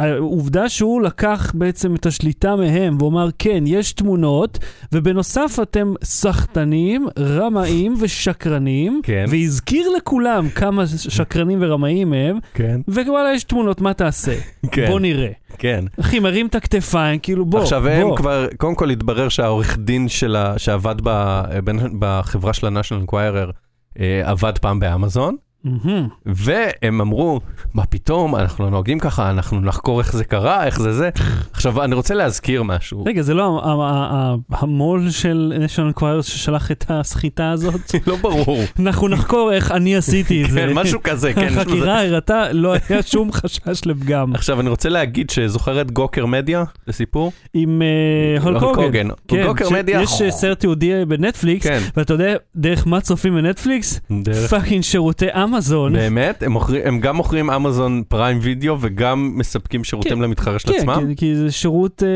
[0.00, 4.58] העובדה שהוא לקח בעצם את השליטה מהם ואומר, כן, יש תמונות,
[4.92, 9.24] ובנוסף אתם סחטנים, רמאים ושקרנים, כן.
[9.28, 14.32] והזכיר לכולם כמה שקרנים ורמאים הם, כן, ווואלה, יש תמונות, מה תעשה?
[14.72, 15.28] כן, בוא נראה.
[15.58, 15.84] כן.
[16.00, 17.90] אחי, מרים את הכתפיים, כאילו בוא, עכשיו בוא.
[17.90, 23.50] הם כבר, קודם כל התברר שהעורך דין שלה, שעבד ב, בין- בחברה של ה-National Enquirer,
[24.00, 26.08] אה, עבד פעם באמזון, מהמם.
[26.26, 27.40] והם אמרו,
[27.74, 31.10] מה פתאום, אנחנו לא נוהגים ככה, אנחנו נחקור איך זה קרה, איך זה זה.
[31.52, 33.04] עכשיו, אני רוצה להזכיר משהו.
[33.06, 33.62] רגע, זה לא
[34.50, 37.80] המו"ל של National Enquirer ששלח את הסחיטה הזאת?
[38.06, 38.64] לא ברור.
[38.78, 40.60] אנחנו נחקור איך אני עשיתי את זה.
[40.68, 41.48] כן, משהו כזה, כן.
[41.58, 44.34] החקירה הראתה, לא היה שום חשש לפגם.
[44.34, 47.32] עכשיו, אני רוצה להגיד שזוכר את Gawker Media, זה סיפור?
[47.54, 48.82] עם אה, Hulk Hulk Hogan.
[48.84, 49.08] Hogan.
[49.28, 51.80] כן, Gawker Media- יש אה, סרט תיעודי בנטפליקס, כן.
[51.96, 54.00] ואתה יודע דרך מה צופים בנטפליקס?
[54.50, 55.92] fucking שירותי אמזון.
[55.92, 56.42] באמת?
[56.42, 60.22] הם, מוכרים, הם גם מוכרים אמזון Prime Video וגם מספקים שירותים כן.
[60.22, 61.06] למתחרה של כן, עצמם?
[61.08, 62.08] כי- כי זה שירות אה,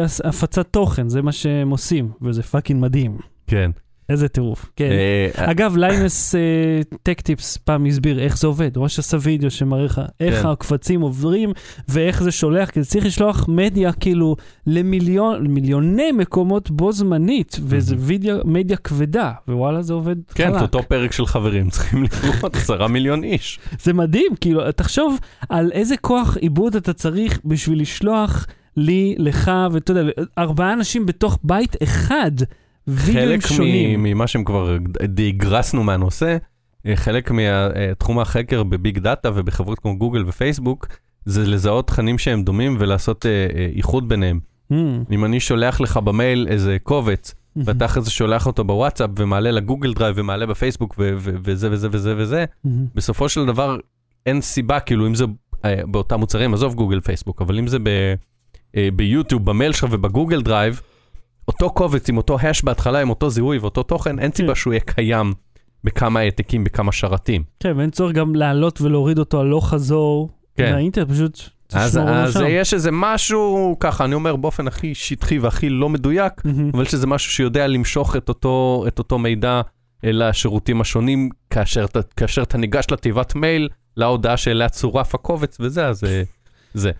[0.00, 3.16] אה, הפצת תוכן, זה מה שהם עושים, וזה fucking מדהים.
[3.46, 3.70] כן.
[4.08, 4.70] איזה טירוף.
[4.76, 4.90] כן.
[4.90, 6.34] אה, אגב, Linus
[7.02, 10.48] Tech Tips פעם הסביר איך זה עובד, הוא ממש עשה וידאו שמראה לך איך כן.
[10.48, 11.52] הקבצים עוברים
[11.88, 14.36] ואיך זה שולח, כי זה צריך לשלוח מדיה כאילו
[14.66, 20.62] למיליון, מיליוני מקומות בו זמנית, וזה וידאו, מדיה כבדה, ווואלה זה עובד כן, חלק.
[20.62, 23.58] אותו פרק של חברים צריכים לראות עשרה מיליון איש.
[23.80, 29.90] זה מדהים, כאילו, תחשוב על איזה כוח עיבוד אתה צריך בשביל לשלוח לי, לך, ואתה
[29.90, 30.02] יודע,
[30.38, 32.32] ארבעה אנשים בתוך בית אחד,
[32.88, 34.00] וידאוים חלק שונים.
[34.00, 36.36] מ- ממה שהם כבר די הגרסנו מהנושא,
[36.86, 40.86] אה, חלק מתחום החקר ב-big data ובחברות כמו גוגל ופייסבוק,
[41.24, 44.40] זה לזהות תכנים שהם דומים ולעשות אה, אה, איחוד ביניהם.
[44.72, 44.74] Mm,
[45.10, 47.60] אם אני שולח לך במייל איזה קובץ, mm-hmm.
[47.64, 51.88] ואתה אחרי זה שולח אותו בוואטסאפ ומעלה לגוגל דרייב ומעלה בפייסבוק ו- ו- וזה וזה
[51.90, 52.68] וזה וזה, Mm-hmm.
[52.94, 53.76] בסופו של דבר
[54.26, 55.24] אין סיבה, כאילו אם זה
[55.64, 58.14] אה, באותם מוצרים, עזוב גוגל פייסבוק, אבל אם זה ב-
[58.76, 60.80] אה, ביוטיוב, במייל שלך ובגוגל דרייב,
[61.48, 64.54] אותו קובץ עם אותו hash בהתחלה, עם אותו זיהוי ואותו תוכן, אין סיבה כן.
[64.54, 65.32] שהוא יהיה קיים
[65.84, 67.42] בכמה העתקים, בכמה שרתים.
[67.60, 70.72] כן, ואין צורך גם לעלות ולהוריד אותו הלוך חזור כן.
[70.72, 71.40] מהאינטרנט, פשוט
[71.72, 72.42] אז, אז.
[72.48, 76.70] יש איזה משהו, ככה, אני אומר באופן הכי שטחי והכי לא מדויק, מהמם.
[76.74, 79.60] אבל שזה משהו שיודע למשוך את אותו, את אותו מידע
[80.04, 81.86] אל השירותים השונים, כאשר,
[82.16, 86.22] כאשר אתה ניגש לתיבת מייל, להודעה שאליה צורף הקובץ וזה, אז אה,
[86.74, 86.90] זה.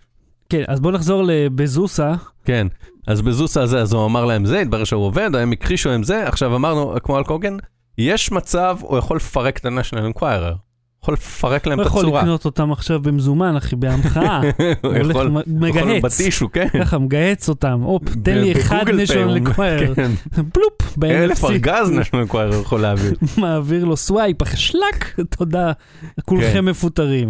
[0.49, 2.15] כן, אז בוא נחזור לבזוסה.
[2.45, 2.67] כן,
[3.07, 6.29] אז בזוס הזה, אז הוא אמר להם זה, התברר שהוא עובד, הם הכחישו עם זה,
[6.29, 7.57] עכשיו אמרנו, כמו אלקוגן,
[7.99, 10.55] יש מצב, הוא יכול לפרק את ה-National Enquirer.
[11.03, 12.21] יכול לפרק להם הוא את יכול הצורה.
[12.23, 14.41] לקנות אותם עכשיו במזומן, אחי, בהמחאה.
[14.85, 16.03] הוא יכול מ- יכול מגהץ.
[16.03, 16.69] בטישו, כן.
[16.81, 17.81] ככה, מגהץ אותם.
[17.81, 19.95] הופ, תן לי אחד הוא- אקווייר.
[19.97, 20.11] כן.
[20.53, 21.51] פלופ, אלף ב-NFC.
[21.51, 23.13] ארגז national enquirer יכול להעביר.
[23.39, 25.73] מעביר לו סווייפ, שלק, תודה.
[26.17, 26.23] כן.
[26.25, 27.29] כולכם מפוטרים.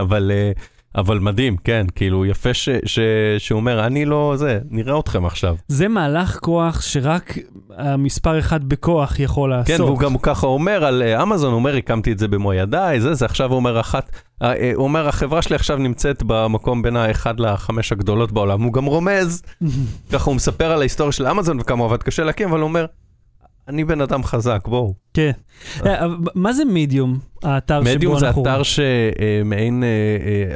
[0.00, 0.50] אבל, אה,
[0.96, 2.98] אבל מדהים, כן, כאילו יפה ש, ש,
[3.38, 5.56] שהוא אומר, אני לא זה, נראה אתכם עכשיו.
[5.68, 7.38] זה מהלך כוח שרק
[7.76, 9.76] המספר אחד בכוח יכול לעשות.
[9.76, 13.00] כן, והוא גם ככה אומר על אה, אמזון, הוא אומר, הקמתי את זה במו ידיי,
[13.00, 14.10] זה, זה עכשיו אומר אחת,
[14.42, 18.72] אה, אה, הוא אומר, החברה שלי עכשיו נמצאת במקום בין האחד לחמש הגדולות בעולם, הוא
[18.72, 19.42] גם רומז,
[20.12, 22.86] ככה הוא מספר על ההיסטוריה של אמזון וכמה עבד קשה להקים, אבל הוא אומר,
[23.68, 24.94] אני בן אדם חזק, בואו.
[25.14, 25.30] כן.
[25.86, 27.96] אה, מה זה מידיום, האתר שבו אנחנו...
[27.96, 29.88] מדיום זה אתר שמעין אה,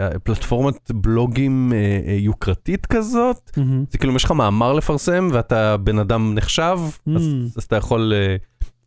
[0.01, 1.73] אה, פלטפורמת בלוגים
[2.19, 3.51] יוקרתית כזאת.
[3.91, 6.79] זה כאילו אם יש לך מאמר לפרסם ואתה בן אדם נחשב.
[7.17, 8.13] אז, אתה יכול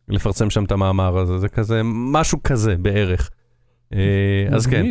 [0.08, 3.30] לפרסם שם את המאמר הזה, זה כזה, משהו כזה בערך.
[4.50, 4.86] אז כן.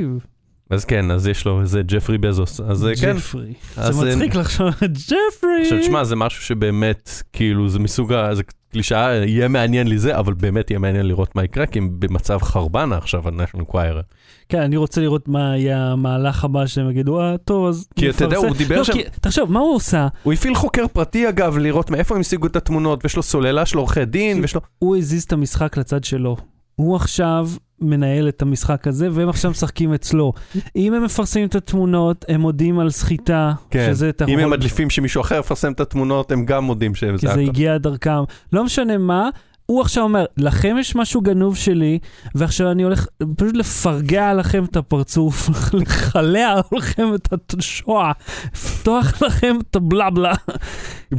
[0.73, 3.13] אז כן, אז יש לו איזה ג'פרי בזוס, אז אה, כן.
[3.15, 3.53] ג'פרי.
[3.75, 4.67] זה אה, מצחיק לחשוב,
[5.09, 5.61] ג'פרי.
[5.61, 8.35] עכשיו תשמע, זה משהו שבאמת, כאילו, זה מסוג ה...
[8.35, 11.89] זה קלישאה, יהיה מעניין לי זה, אבל באמת יהיה מעניין לראות מה יקרה, כי הם
[11.99, 14.01] במצב חרבנה עכשיו על national enquirer.
[14.49, 18.23] כן, אני רוצה לראות מה יהיה המהלך הבא שהם יגידו, אה, טוב, אז כי אתה
[18.23, 20.07] יודע, נפרסם." הוא דיבר לא, שם- תחשוב, מה הוא עושה?
[20.23, 23.77] הוא הפעיל חוקר פרטי אגב, לראות מאיפה הם השיגו את התמונות, ויש לו סוללה של
[23.77, 24.61] עורכי דין, ויש לו...
[24.79, 26.37] הוא הזיז את המשחק לצד שלו.
[26.75, 27.49] הוא עכשיו
[27.81, 30.33] מנהל את המשחק הזה, והם עכשיו משחקים אצלו.
[30.75, 34.31] אם הם מפרסמים את התמונות, הם מודיעים על סחיטה, שזה אתה כן.
[34.31, 37.77] אם הם מדליפים שמישהו אחר יפרסם את התמונות, הם גם מודים שהם כי זה הגיע
[37.77, 38.23] דרכם.
[38.53, 39.29] לא משנה מה,
[39.65, 41.99] הוא עכשיו אומר, לכם יש משהו גנוב שלי,
[42.35, 43.07] ועכשיו אני הולך
[43.37, 48.11] פשוט לפרגע לכם את הפרצוף, לחלע לכם את השואה,
[48.53, 50.33] לפתוח לכם את הבלבלה.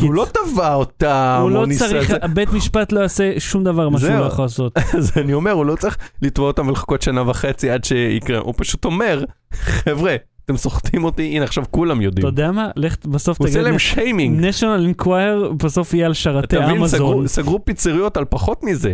[0.00, 2.10] הוא לא תבע אותם, הוא לא צריך.
[2.34, 4.10] בית משפט לא יעשה שום דבר מה שהוא.
[4.10, 4.78] לא יכול לעשות.
[4.98, 8.84] אז אני אומר, הוא לא צריך לתבוע אותם ולחכות שנה וחצי עד שיקרה, הוא פשוט
[8.84, 12.26] אומר, חבר'ה, אתם סוחטים אותי, הנה עכשיו כולם אתה יודעים.
[12.26, 12.70] יודע מה?
[12.76, 14.44] לך בסוף הוא עושה תגיד, להם שיימינג.
[14.44, 17.26] national inquire בסוף יהיה על שרתי אתה מבין, אמזון.
[17.26, 18.92] סגרו- פיצריות על פחות מזה.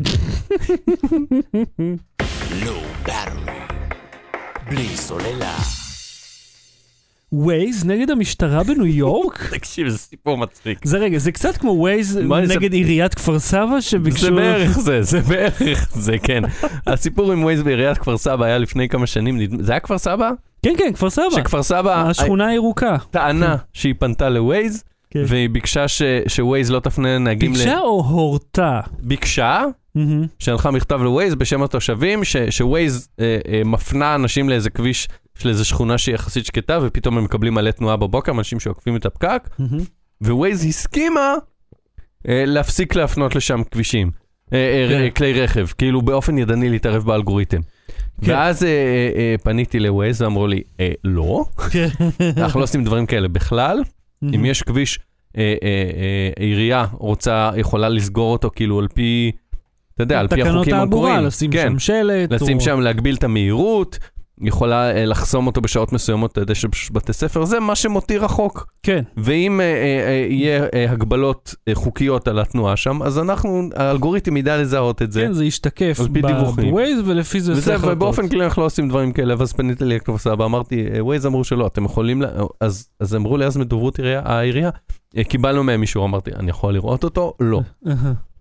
[2.62, 3.72] Low Battery.
[4.70, 5.56] בלי סוללה.
[7.32, 9.46] ווייז נגד המשטרה בניו יורק?
[9.54, 10.78] תקשיב, זה סיפור מצחיק.
[10.84, 12.16] זה רגע, זה קצת כמו ווייז
[12.48, 14.20] נגד עיריית כפר סבא שביקשו...
[14.20, 16.42] זה בערך זה, זה בערך זה, כן.
[16.86, 20.30] הסיפור עם ווייז בעיריית כפר סבא היה לפני כמה שנים, זה היה כפר סבא?
[20.62, 21.30] כן, כן, כפר סבא.
[21.30, 22.96] שכפר סבא השכונה הירוקה.
[23.10, 25.22] טענה שהיא פנתה לווייז, כן.
[25.26, 27.56] והיא ביקשה ש- שווייז לא תפנה נהגים ל...
[27.56, 28.80] ביקשה או הורתה?
[28.98, 29.64] ביקשה.
[30.38, 35.08] שלחה מכתב לווייז בשם התושבים, ש- שווייז אה, אה, מפנה אנשים לאיזה כביש
[35.38, 39.06] של איזה שכונה שהיא יחסית שקטה, ופתאום הם מקבלים מלא תנועה בבוקר, אנשים שעוקפים את
[39.06, 39.84] הפקק, מהמם.
[40.22, 41.34] ווייז הסכימה
[42.28, 44.10] אה, להפסיק להפנות לשם כבישים,
[44.52, 45.14] אה, אה, כן.
[45.16, 47.60] כלי רכב, כאילו באופן ידני להתערב באלגוריתם.
[48.24, 48.32] כן.
[48.32, 48.74] ואז אה, אה,
[49.16, 51.88] אה, פניתי לווייז ואמרו לי, אה, לא, כן.
[52.42, 53.82] אנחנו לא עושים דברים כאלה בכלל.
[54.34, 54.98] אם יש כביש,
[55.38, 59.32] אה, אה, אה, עירייה רוצה, יכולה לסגור אותו כאילו על פי,
[59.94, 61.26] אתה יודע, על פי תקנות החוקים תעבורה, המקוריים.
[61.26, 62.32] לשים כן, שם שלט.
[62.32, 63.98] לשים או- שם, להגביל את המהירות,
[64.42, 68.66] יכולה אה, לחסום אותו בשעות מסוימות, אתה יודע שבתי ספר, זה מה שמותיר החוק.
[68.82, 69.02] כן.
[69.16, 69.72] ואם אה, אה,
[70.06, 75.12] אה, יהיה אה, הגבלות אה, חוקיות על התנועה שם, אז אנחנו, האלגוריתם ידע לזהות את
[75.12, 75.20] זה.
[75.20, 76.70] כן, זה ישתקף על פי דיווחים.
[76.70, 77.76] בווייז, ולפי זה וזה.
[77.82, 81.26] ובאופן כללי אנחנו לא עושים דברים כאלה, ואז פניתי לי לכפר סבא, אמרתי, אה, ווייז
[81.26, 82.28] אמרו שלא, אתם יכולים, לה...
[82.60, 84.70] אז, אז אמרו לי אז מדוברות עירייה- העירייה,
[85.16, 87.34] "אה, קיבלנו מהם אישור, אמרתי, אני יכול לראות אותו?
[87.40, 87.60] לא.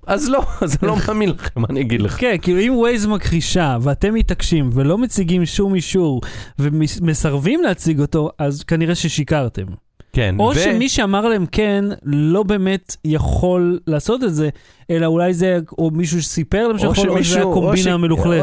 [0.10, 2.20] אז לא, אז אני לא מאמין לכם, מה אני אגיד לך?
[2.20, 6.22] כן, כאילו אם ווייז מכחישה ואתם מתעקשים ולא מציגים שום אישור
[6.60, 9.66] ומסרבים להציג אותו, אז כנראה ששיקרתם.
[10.14, 14.50] כן, או ו- שמי שאמר להם כן, לא באמת יכול לעשות את זה,
[14.90, 17.88] אלא אולי זה, או מישהו שסיפר להם שיכול, או שזה היה או קומבינה ש-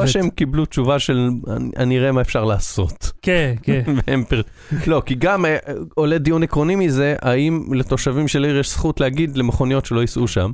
[0.02, 0.08] או.
[0.08, 3.10] שהם קיבלו תשובה של, "אני- אני אראה מה אפשר לעשות.
[3.22, 3.82] כן, כן.
[4.06, 4.40] והם פר...
[4.86, 5.56] לא, כי גם אה,
[5.94, 10.50] עולה דיון עקרוני מזה, האם לתושבים של עיר יש זכות להגיד למכוניות שלא ייסעו שם?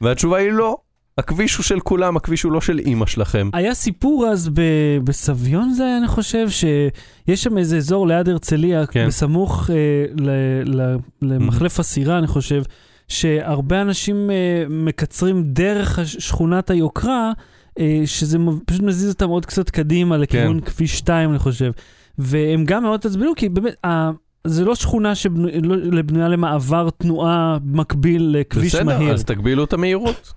[0.00, 0.76] והתשובה היא לא.
[1.18, 3.50] הכביש הוא של כולם, הכביש הוא לא של אימא שלכם.
[3.52, 8.86] היה סיפור אז ב- בסביון זה היה, אני חושב, שיש שם איזה אזור ליד הרצליה,
[8.86, 9.06] כן.
[9.06, 9.76] בסמוך אה,
[10.24, 12.62] ל- ל- למחלף הסירה, אני חושב,
[13.08, 14.34] שהרבה אנשים אה,
[14.68, 17.32] מקצרים דרך שכונת היוקרה,
[17.78, 21.70] אה, שזה פשוט מזיז אותם עוד קצת קדימה לכיוון כביש 2, אני חושב.
[22.18, 23.74] והם גם מאוד עצבנו, כי באמת,
[24.46, 29.14] זה לא שכונה שבנויה למעבר תנועה מקביל לכביש בסדר, מהיר.
[29.14, 30.32] אז תגבילו את המהירות.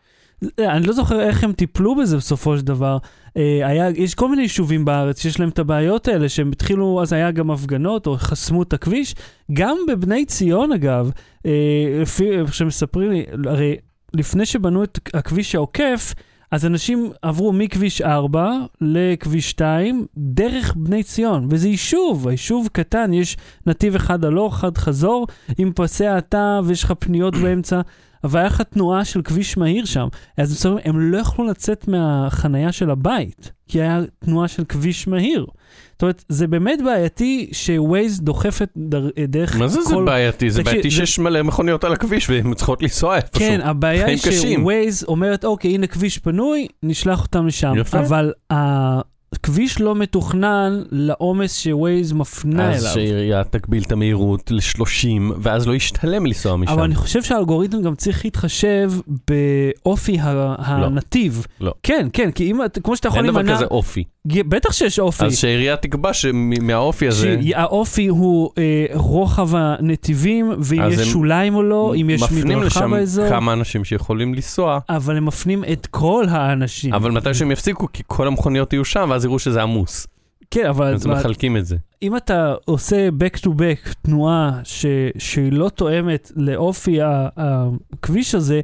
[0.59, 2.97] אני לא זוכר איך הם טיפלו בזה בסופו של דבר.
[3.37, 7.13] אה, היה, יש כל מיני יישובים בארץ שיש להם את הבעיות האלה, שהם התחילו, אז
[7.13, 9.15] היה גם הפגנות או חסמו את הכביש.
[9.53, 11.11] גם בבני ציון אגב,
[11.45, 11.51] אה,
[12.01, 13.75] לפי איך שמספרים לי, הרי
[14.13, 16.13] לפני שבנו את הכביש העוקף,
[16.53, 18.51] אז אנשים עברו מכביש 4
[18.81, 23.37] לכביש 2 דרך בני ציון, וזה יישוב, היישוב קטן, יש
[23.67, 25.27] נתיב אחד הלוך, אחד חזור,
[25.57, 27.81] עם פסי האטה ויש לך פניות באמצע,
[28.23, 30.07] אבל היה לך תנועה של כביש מהיר שם.
[30.37, 35.45] אז בסדר, הם לא יכלו לצאת מהחנייה של הבית, כי היה תנועה של כביש מהיר.
[35.91, 40.05] זאת אומרת, זה באמת בעייתי שווייז דוחפת דר, דרך מה זה זה כל...
[40.05, 40.49] בעייתי?
[40.49, 43.39] זה בעייתי זה- שיש מלא מכוניות על הכביש והן צריכות לנסוע איפשהו.
[43.39, 44.17] כן, הבעיה היא.
[44.17, 47.73] שווייז אומרת, אוקיי, הנה כביש פנוי, נשלח אותם לשם.
[47.77, 47.99] יפה.
[47.99, 48.31] אבל
[49.33, 52.93] הכביש לא מתוכנן לעומס שווייז מפנה אז אליו.
[52.93, 55.07] שהעירייה תגביל את המהירות ל-30,
[55.41, 56.71] ואז לא ישתלם לנסוע משם.
[56.71, 58.91] אבל אני חושב שהאלגוריתם גם צריך להתחשב
[59.29, 61.45] באופי ה- הנתיב.
[61.61, 61.73] לא.
[61.83, 64.03] כן, כן, כי אם, כמו שאתה יכול אין דבר להימנע, כזה אופי.
[64.25, 65.25] בטח שיש אופי.
[65.25, 71.63] אז שהעירייה תקבע שמהאופי הזה, שהאופי הוא אה, רוחב הנתיבים, ואם אז יש שוליים או
[71.63, 75.85] לא, אם יש מפנים מדרכה לשם באזור, כמה אנשים שיכולים לנסוע, אבל הם מפנים את
[75.91, 76.93] כל האנשים.
[76.93, 80.07] אבל מתי שהם יפסיקו, כי כל המכוניות יהיו שם, ואז יראו שזה עמוס.
[80.51, 81.75] כן, אבל אז מה- מחלקים את זה.
[82.01, 84.85] אם אתה עושה back to back תנועה ש,
[85.17, 86.99] שהיא לא תואמת לאופי
[87.37, 88.61] הכביש הזה,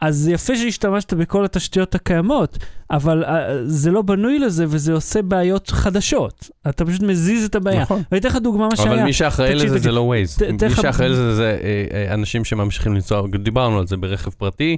[0.00, 2.58] אז זה יפה שהשתמשת בכל התשתיות הקיימות,
[2.90, 3.28] אבל uh,
[3.64, 6.50] זה לא בנוי לזה וזה עושה בעיות חדשות.
[6.68, 7.82] אתה פשוט מזיז את הבעיה.
[7.82, 8.02] נכון.
[8.10, 8.94] ואני אתן לך דוגמה מה שהיה.
[8.94, 9.92] אבל מי שאחראי לזה זה.
[9.92, 10.38] לא ווייז.
[10.62, 14.76] מי שאחראי לזה זה אה, אה, אנשים שממשיכים לנסוע, דיברנו על זה ברכב פרטי,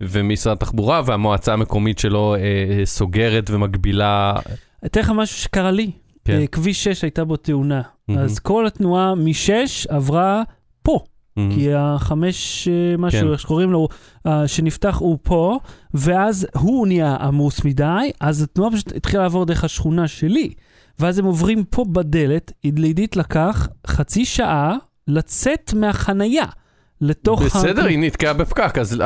[0.00, 4.34] ומשרד התחבורה והמועצה המקומית שלו אה, אה, סוגרת ומגבילה.
[4.86, 5.90] אתן לך משהו שקרה לי.
[6.24, 6.32] כן.
[6.40, 7.82] אה, כביש 6 הייתה בו תאונה.
[8.08, 8.22] מהמם.
[8.22, 9.50] אז כל התנועה מ-6
[9.88, 10.42] עברה
[10.82, 10.98] פה.
[11.36, 11.54] מהמם.
[11.54, 13.32] כי החמש אה, משהו, כן.
[13.32, 13.88] איך שקוראים לו,
[14.26, 15.58] אה, שנפתח הוא פה,
[15.94, 20.50] ואז הוא נהיה עמוס מדי, אז התנועה פשוט התחילה לעבור דרך השכונה שלי.
[20.98, 24.76] ואז הם עוברים פה בדלת, לעידית לקח חצי שעה
[25.08, 26.44] לצאת מהחנייה
[27.00, 27.42] לתוך...
[27.42, 29.02] בסדר, ה- היא נתקעה בפקק, אז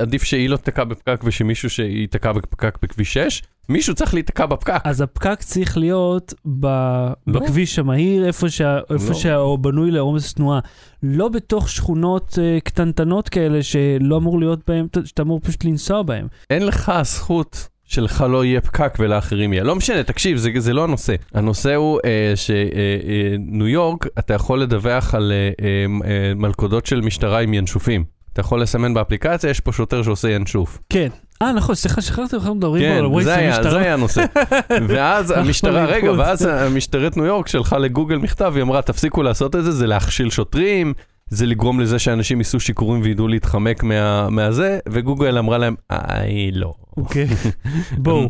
[0.00, 4.80] עדיף שהיא לא תתקע בפקק ושמישהו שייתקע בפקק בכביש 6, מישהו צריך להיתקע בפקק.
[4.84, 6.66] אז הפקק צריך להיות ב...
[6.66, 7.40] לא.
[7.40, 8.78] בכביש המהיר, איפה, שה...
[8.90, 9.14] איפה לא.
[9.14, 10.60] שהוא בנוי לעומס תנועה.
[11.02, 16.26] לא בתוך שכונות uh, קטנטנות כאלה שלא אמור להיות בהם, שאתה אמור פשוט לנסוע בהם.
[16.50, 19.64] אין לך הזכות שלך לא יהיה פקק ולאחרים יהיה.
[19.64, 21.14] לא משנה, תקשיב, זה, זה לא הנושא.
[21.34, 27.40] הנושא הוא אה, שניו יורק, אתה יכול לדווח על אה, אה, אה, מלכודות של משטרה
[27.40, 28.04] עם ינשופים.
[28.32, 30.78] אתה יכול לסמן באפליקציה, יש פה שוטר שעושה ינשוף.
[30.88, 31.08] כן.
[31.42, 33.70] אה, נכון, סליחה, שכחתי לך מדברים כן, על היה, המשטרה.
[33.70, 34.24] זה היה הנושא.
[34.88, 36.12] ואז המשטרה, רגע.
[36.12, 40.30] ואז המשטרת ניו יורק שלחה לגוגל מכתב, היא אמרה, תפסיקו לעשות את זה, זה להכשיל
[40.30, 40.94] שוטרים,
[41.30, 46.74] זה לגרום לזה שאנשים ייסעו שיכורים וידעו להתחמק מה- מהזה, וגוגל אמרה להם, איי, לא.
[46.96, 47.26] אוקיי.
[47.98, 48.28] בואו,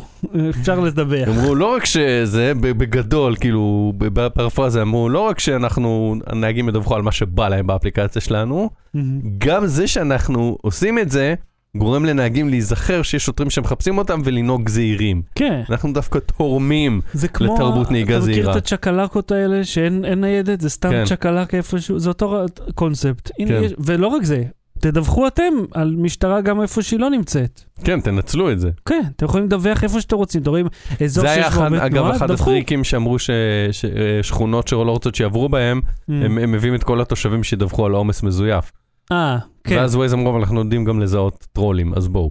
[0.50, 1.24] אפשר לדבר.
[1.30, 7.12] אמרו לא רק שזה בגדול, כאילו בפרפרזה אמרו לא רק שאנחנו, הנהגים ידווחו על מה
[7.12, 8.70] שבא להם באפליקציה שלנו,
[9.38, 11.34] גם זה שאנחנו עושים את זה,
[11.78, 15.22] גורם לנהגים להיזכר שיש שוטרים שמחפשים אותם ולנהוג זהירים.
[15.34, 17.00] כן, אנחנו דווקא תורמים.
[17.12, 17.54] זה כמו...
[17.54, 18.52] לתרבות נהיגה אתה מכיר זהירה.
[18.52, 20.60] את הצ'קלקות האלה שאין אין ניידת?
[20.60, 21.04] זה סתם כן.
[21.04, 22.36] צ'קלק איפשהו, זה אותו
[22.74, 23.30] קונספט.
[23.38, 23.62] הנה, כן.
[23.64, 24.42] יש- ולא רק זה,
[24.80, 25.42] תדווחו אתם
[25.74, 27.62] על משטרה גם איפה שהיא לא נמצאת.
[27.84, 28.70] כן, תנצלו את זה.
[28.88, 30.66] כן, אתם יכולים לדווח איפה שאתם רוצים, אתם רואים
[31.04, 32.50] אזור זה היה שיש בו אחד, הרבה אגב תנועה, אחד דווחו.
[32.50, 33.16] הטריקים שאמרו
[34.22, 36.12] ששכונות שלא רוצות שיעברו בהם, Mm.
[36.24, 38.72] הם הם מביאים את כל התושבים שידווחו על עומס מזויף.
[39.12, 42.30] אה, כן, ואז ווייז אמרו, אבל אנחנו יודעים גם לזהות טרולים, אז בואו.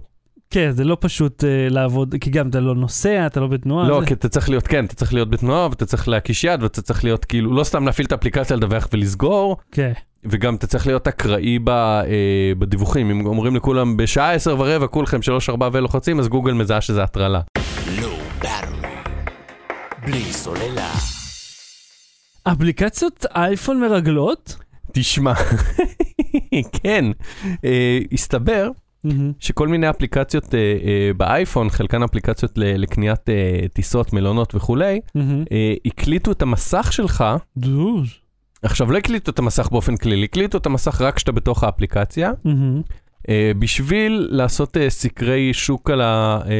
[0.50, 3.88] כן, זה לא פשוט אה, לעבוד, כי גם אתה לא נוסע, אתה לא בתנועה.
[3.88, 6.62] לא, זה- כי אתה צריך להיות, כן, אתה צריך להיות בתנועה, ואתה צריך להקיש יד,
[6.62, 9.92] ואתה צריך להיות כאילו, לא סתם להפעיל את האפליקציה, לדווח ולסגור, כן.
[10.24, 12.04] וגם אתה צריך להיות אקראי ב, אה,
[12.58, 13.10] בדיווחים.
[13.10, 17.40] אם אומרים לכולם, בשעה עשר ורבע כולכם שלוש ארבע ולוחצים, אז גוגל מזהה שזה הטרלה.
[18.42, 18.86] Battery.
[20.06, 20.90] בלי סוללה.
[22.44, 24.56] אפליקציות אייפון מרגלות?
[24.92, 25.32] תשמע,
[26.82, 27.04] כן,
[27.64, 28.68] אה, הסתבר
[29.04, 29.32] מהמם.
[29.40, 33.34] שכל מיני אפליקציות אה, אה, באייפון, חלקן אפליקציות ל- לקניית אה,
[33.74, 35.44] טיסות, מלונות וכולי, מהמם.
[35.52, 37.24] אה, הקליטו את המסך שלך,
[37.56, 38.08] does.
[38.62, 42.82] עכשיו לא הקליטו את המסך באופן כללי, הקליטו את המסך רק כשאתה בתוך האפליקציה, מהמם.
[43.28, 46.38] אה, בשביל לעשות אה, סקרי שוק על ה...
[46.46, 46.50] אה,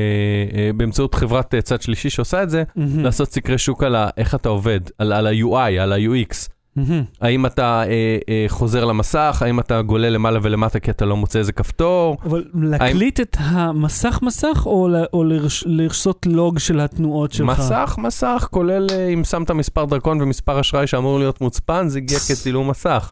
[0.59, 3.01] אה, באמצעות חברת אה, צד שלישי שעושה את זה, מהמם.
[3.05, 4.09] לעשות סקרי שוק על ה...
[4.17, 6.49] איך אתה עובד, על, על ה-UI, על ה-UX.
[6.77, 7.05] מהמם.
[7.21, 11.39] האם אתה אה, אה, חוזר למסך, האם אתה גולל למעלה ולמטה כי אתה לא מוצא
[11.39, 12.17] איזה כפתור.
[12.25, 17.59] אבל להקליט את המסך מסך או, ל- או לרש, לעשות לוג של התנועות שלך?
[17.59, 22.19] מסך, מסך, כולל אה, אם שמת מספר דרכון ומספר אשראי שאמור להיות מוצפן, זה הגיע
[22.19, 23.11] כצילום מסך.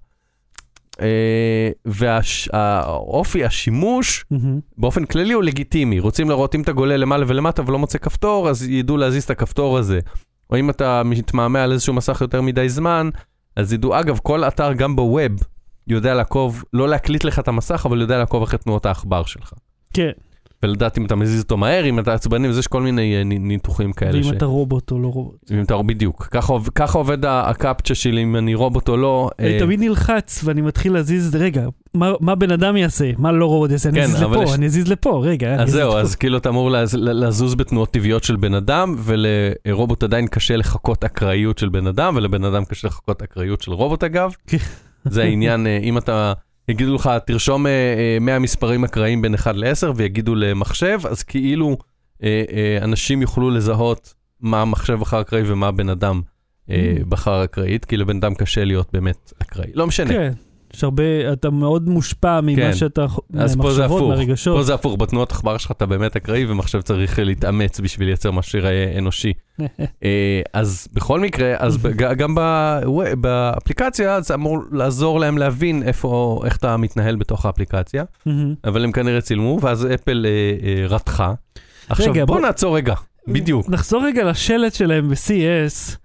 [1.84, 4.60] והאופי, השימוש, מהמם.
[4.78, 6.00] באופן כללי הוא לגיטימי.
[6.00, 9.78] רוצים לראות אם אתה גולל למעלה ולמטה ולא מוצא כפתור, אז ידעו להזיז את הכפתור
[9.78, 10.00] הזה.
[10.50, 13.10] או אם אתה מתמהמה על איזשהו מסך יותר מדי זמן,
[13.56, 15.32] אז ידעו, אגב, כל אתר, גם בווב,
[15.86, 19.52] יודע לעקוב, לא להקליט לך את המסך, אבל יודע לעקוב אחרי תנועות העכבר שלך.
[19.94, 20.10] כן.
[20.64, 23.38] ולדעת אם אתה מזיז אותו מהר, אם אתה עצבני, אז יש כל מיני אה, ני-
[23.38, 24.20] ניתוחים כאלה.
[24.24, 25.50] ואם אתה רובוט או לא רובוט.
[25.52, 26.28] אם אתה בדיוק.
[26.30, 29.30] ככה, עוב- ככה עובד הקפצ'ה שלי, אם אני רובוט או לא.
[29.38, 33.10] אני אה, תמיד נלחץ ואני מתחיל להזיז, רגע, מה- מה בן אדם יעשה?
[33.18, 33.88] מה לא רובוט יעשה?
[33.88, 35.54] אני כן, אזיז אבל יש- לפה, אני אזיז לפה, רגע.
[35.54, 36.00] אני אז זהו, לפה.
[36.00, 41.04] אז כאילו אתה אמור לז- לזוז בתנועות טבעיות של בן אדם, ולרובוט עדיין קשה לחקות
[41.04, 44.34] אקראיות של בן אדם, ולבן אדם קשה לחקות אקראיות של רובוט אגב.
[44.46, 44.56] כן.
[45.04, 46.32] זה העניין, אה, אם אתה,
[46.68, 51.76] יגידו לך, תרשום אה, אה, 100 מספרים אקראיים בין 1 ל-10, ויגידו למחשב, אז כאילו
[52.22, 56.20] אה, אה, אנשים יוכלו לזהות מה המחשב בחר אקראי ומה הבן אדם
[56.70, 57.04] אה, Mm.
[57.08, 59.70] בחר אקראית, כי לבן אדם קשה להיות באמת אקראי.
[59.74, 60.08] לא משנה.
[60.08, 60.32] כן,
[60.74, 61.02] יש הרבה,
[61.32, 62.46] אתה מאוד מושפע כן.
[62.46, 63.06] ממה שאתה,
[63.38, 64.56] אז פה זה הפוך, מהרגשות.
[64.56, 68.30] פה זה הפוך, בתנועות עכבר שלך אתה באמת אקראי ומחשב צריך אה, להתאמץ בשביל לייצר
[68.30, 69.32] משהו שיראה אנושי.
[70.04, 71.78] אה, אז בכל מקרה, אז
[72.16, 72.34] גם
[73.20, 78.04] באפליקציה זה אמור לעזור להם להבין איפה, איך אתה מתנהל בתוך האפליקציה.
[78.64, 80.30] אבל הם כנראה צילמו, ואז אפל אה,
[80.68, 81.32] אה, רתחה.
[81.88, 82.94] עכשיו רגע, בוא בוא- נעצור רגע,
[83.28, 83.68] בדיוק.
[83.68, 85.96] נחזור רגע לשלט שלהם ב-CES,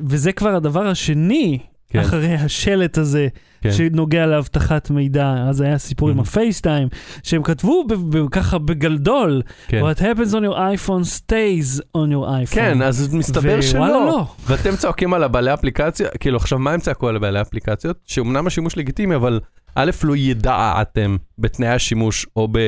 [0.00, 1.58] וזה כבר הדבר השני
[1.90, 1.98] כן.
[1.98, 3.28] אחרי השלט הזה,
[3.60, 3.72] כן.
[3.72, 5.34] שנוגע לאבטחת מידע.
[5.48, 6.22] אז היה סיפור עם Mhm.
[6.22, 6.88] הפייסטיים,
[7.22, 9.82] שהם כתבו ב- ב- ככה בגלדול, כן.
[9.82, 12.54] What happens on your iPhone stays on your iPhone.
[12.54, 13.88] כן, אז מסתבר ווואלה שלא.
[14.06, 14.26] לא.
[14.46, 17.96] ואתם צועקים על הבעלי אפליקציה, כאילו עכשיו מה הם צעקו על הבעלי אפליקציות?
[18.06, 19.40] שאומנם השימוש לגיטימי, אבל
[19.74, 22.58] א' לא ידעתם בתנאי השימוש או ב...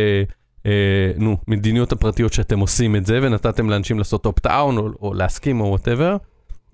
[0.67, 0.71] אה,
[1.17, 5.67] נו, מדיניות הפרטיות שאתם עושים את זה, ונתתם לאנשים לעשות opt-out או, או להסכים או
[5.67, 6.17] whatever.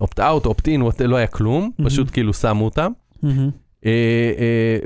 [0.01, 1.91] opt-out, opt-in, לא היה כלום, מהמם.
[1.91, 2.93] פשוט כאילו שמו אותם.
[3.23, 3.51] מהמם.
[3.87, 3.91] אה,
[4.39, 4.79] אה,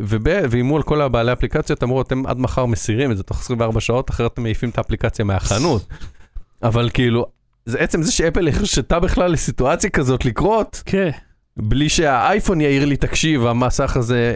[0.50, 4.10] ואיימו על כל הבעלי אפליקציות, אמרו, אתם עד מחר מסירים את זה תוך 24 שעות,
[4.10, 5.86] אחרת אתם מעיפים את האפליקציה מהחנות.
[6.62, 7.26] אבל כאילו,
[7.66, 11.10] זה עצם זה שאפל הרשתה בכלל לסיטואציה כזאת לקרות, כן.
[11.56, 14.32] בלי שהאייפון יעיר לי, תקשיב, המסך הזה,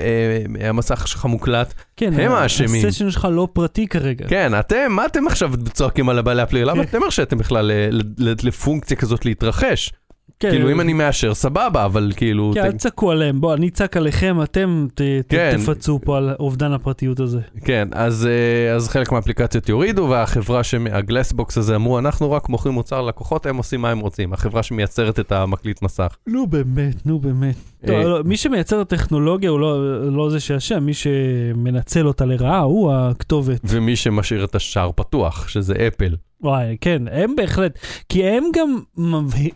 [0.61, 1.75] אה, המסך שלך מוקלט.
[1.97, 2.87] כן, הם האשמים.
[2.87, 4.29] הסשן שלך לא פרטי כרגע.
[4.29, 6.73] כן, אתם, מה אתם עכשיו צועקים על הבעלי אפליקציה?
[6.75, 9.93] למה אתם הרשיתם בכלל אה, ל- ל- לפונקציה כזאת להתרחש?
[10.41, 12.51] כן, כאילו, אם אני מאשר, סבבה, אבל כאילו...
[12.55, 15.57] כן, ת- אל תצעקו עליהם, בוא, אני אצעק עליכם, אתם ת- כן.
[15.59, 17.41] תפצו פה על אובדן הפרטיות הזה.
[17.65, 20.61] כן, אז, אה, אז חלק מהאפליקציות יורידו, והחברה,
[20.93, 24.33] הגלסבוקס הזה אמרו, אנחנו רק מוכרים מוצר ללקוחות, הם עושים מה הם רוצים.
[24.33, 26.17] החברה שמייצרת את המקליט מסך.
[26.27, 27.55] נו באמת, נו באמת.
[27.83, 32.25] אה, טוב, לא, מי שמייצר את הטכנולוגיה הוא לא, לא זה שאשם, מי שמנצל אותה
[32.25, 33.61] לרעה הוא הכתובת.
[33.65, 36.15] ומי שמשאיר את השער פתוח, שזה אפל.
[36.45, 37.79] וואי, כן, הם בהחלט,
[38.09, 38.79] כי הם גם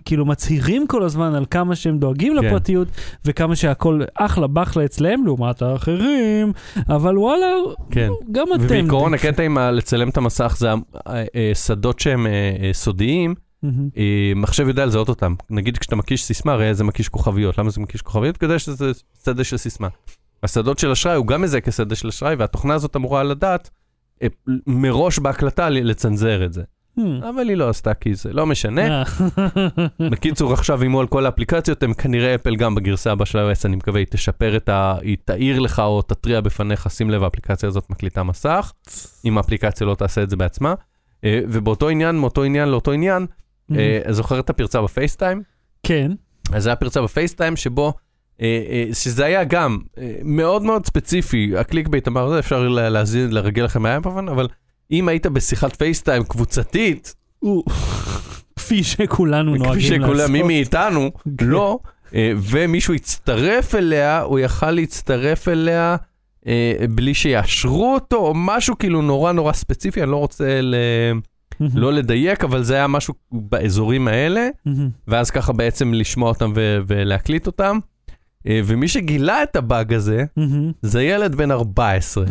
[0.05, 2.45] כאילו מצהירים כל הזמן על כמה שהם דואגים כן.
[2.47, 2.89] לפרטיות,
[3.24, 6.53] וכמה שהכל אחלה בחלה אצלם לעומת האחרים,
[6.89, 7.47] אבל וואלה,
[7.91, 8.09] כן.
[8.32, 8.64] גם אתם.
[8.64, 10.74] ובעיקרון הקטע עם לצלם את המסך זה ה-
[11.34, 12.32] אה, שדות שהם אה,
[12.62, 13.34] אה, סודיים.
[13.97, 15.34] אה, מחשב יודע לזהות אותם.
[15.51, 17.59] נגיד כשאתה מקיש סיסמה, הרי זה מקיש כוכביות.
[17.59, 18.36] למה זה מקיש כוכביות?
[18.36, 18.91] כדי שזה
[19.24, 19.89] שדה של סיסמה.
[20.43, 23.70] השדות של אשראי הוא גם מזהה כשדה של אשראי, והתוכנה הזאת אמורה לדעת
[24.22, 24.28] אה,
[24.66, 26.62] מראש בהקלטה לצנזר את זה.
[26.99, 27.28] Hmm.
[27.28, 28.88] אבל היא לא עשתה כי זה לא משנה.
[28.88, 29.03] אה.
[30.11, 33.76] בקיצור, עכשיו איימו על כל האפליקציות, הם כנראה אפל גם בגרסה הבאה של iOS, אני
[33.76, 34.94] מקווה, היא תשפר את ה...
[35.03, 38.72] היא תעיר לך או תתריע בפניך, שים לב, האפליקציה הזאת מקליטה מסך,
[39.24, 40.74] אם האפליקציה לא תעשה את זה בעצמה.
[41.24, 43.26] אה, ובאותו עניין, מאותו עניין לאותו עניין,
[43.76, 45.43] אה, זוכר את הפרצה ב-FaceTime?
[45.82, 46.12] כן.
[46.53, 47.92] אז זה היה פרצה ב-FaceTime שבו,
[48.92, 49.78] שזה היה גם
[50.24, 54.49] מאוד מאוד ספציפי, ה-clickbait אמר, אפשר לה- להזין, לרגל לכם מהאייפון, אבל
[54.91, 57.14] אם היית בשיחת FaceTime קבוצתית,
[58.57, 60.16] כפי שכולנו נוהגים כפי לעשות.
[60.16, 61.11] שכולם, מי מאיתנו,
[61.41, 61.78] לא,
[62.14, 65.97] אה, ומישהו הצטרף אליה, הוא יכל להצטרף אליה
[66.47, 70.74] אה, בלי שיאשרו אותו, או משהו כאילו נורא נורא ספציפי, אני לא רוצה ל...
[71.74, 74.49] לא לדייק, אבל זה היה משהו באזורים האלה.
[75.09, 76.53] ואז ככה בעצם לשמוע אותם
[76.86, 77.78] ולהקליט אותם.
[78.49, 80.24] אה, ומי שגילה את הבאג הזה.
[80.82, 82.24] זה ילד בן 14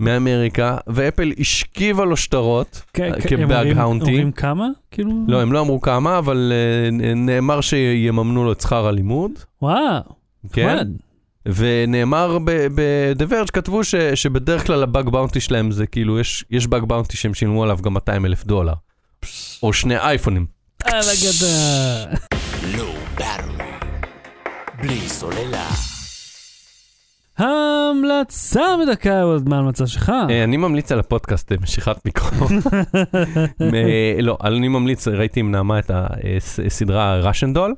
[0.00, 4.04] מאמריקה, ואפל השכיבה לו שטרות כבאג הם אומרים- האונטי.
[4.04, 4.66] אומרים כמה?
[4.90, 5.10] כאילו?
[5.28, 9.30] לא, הם לא אמרו כמה, אבל אה, נאמר שיממנו לו את שכר הלימוד,
[9.62, 10.00] וואו.
[10.52, 10.66] כן?
[10.74, 10.88] נחמד.
[11.46, 16.84] ונאמר ב-The Verge, כתבו ש- שבדרך כלל הבאג באונטי שלהם זה כאילו, יש- יש באג
[16.84, 18.72] באונטי שהם שילמו עליו גם 200 אלף דולר.
[19.62, 20.46] או שני אייפונים.
[20.84, 22.16] על הגדה.
[24.82, 25.68] בלי סוללה.
[27.38, 30.12] ההמלצה בדקה, עוד מה ההמלצה שלך?
[30.30, 32.46] אה, אני ממליץ על הפודקאסט אה, משיכת מיקרו.
[33.60, 35.90] אה, לא, אני ממליץ, ראיתי עם נעמה את
[36.66, 37.72] הסדרה Russian Doll.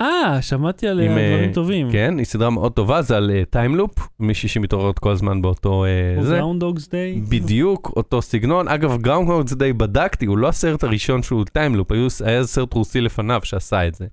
[0.00, 1.92] אה, שמעתי אה, דברים טובים.
[1.92, 5.84] כן, היא סדרה מאוד טובה, זה על time loop, מישהי שמתעוררת כל הזמן באותו...
[5.84, 6.36] אה, זה.
[6.36, 7.20] Groundhog's Day.
[7.28, 8.68] בדיוק אותו סגנון.
[8.68, 11.88] אגב, Groundhog's Day בדקתי, הוא לא הסרט הראשון שהוא time loop,
[12.24, 14.06] היה סרט רוסי לפניו שעשה את זה.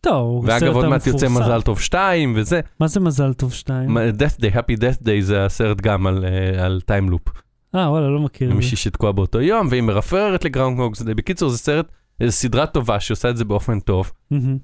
[0.00, 1.28] טוב, ואגב, עוד מעט יוצא.
[1.28, 2.60] מזל טוב 2 וזה.
[2.80, 3.90] מה זה מזל טוב שתיים?
[3.94, 7.22] מה, death Day, Happy Death Day זה הסרט גם על, אה, על time loop.
[7.74, 8.54] אה, וואלה, לא מכיר.
[8.54, 11.86] מישהי שתקועה באותו יום, והיא מרפררת לגראונדהוג, זה- בקיצור, זה סרט,
[12.22, 14.12] זה סדרה טובה שעושה את זה באופן טוב.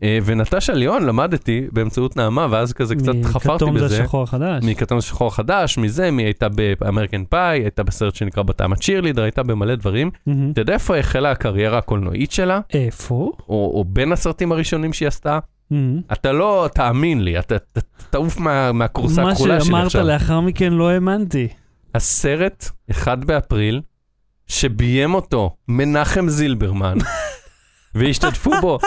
[0.02, 4.02] אה, ונטשה ליאון למדתי באמצעות נעמה, ואז כזה קצת חפרתי מכתום זה בזה.
[4.02, 4.64] השחור החדש.
[4.64, 6.46] מכתום שחור חדש, מזה, מי הייתה
[6.80, 10.10] באמריקן פאי, הייתה בסרט שנקרא בת ים הצ'ירלידר, הייתה במלא דברים.
[10.52, 12.60] אתה יודע איפה החלה הקריירה הקולנועית שלה?
[12.74, 13.32] איפה?
[13.48, 15.38] או, בין הסרטים הראשונים שהיא עשתה?
[16.12, 17.54] אתה לא תאמין לי, אתה
[18.10, 20.06] תעוף מה, מהכורסה מה הכחולה שלי שאמרת עכשיו.
[20.06, 21.48] לאחר מכן לא האמנתי.
[21.94, 23.80] הסרט, 1 באפריל,
[24.46, 26.98] שביים אותו מנחם זילברמן,
[27.94, 28.78] והשתתפו בו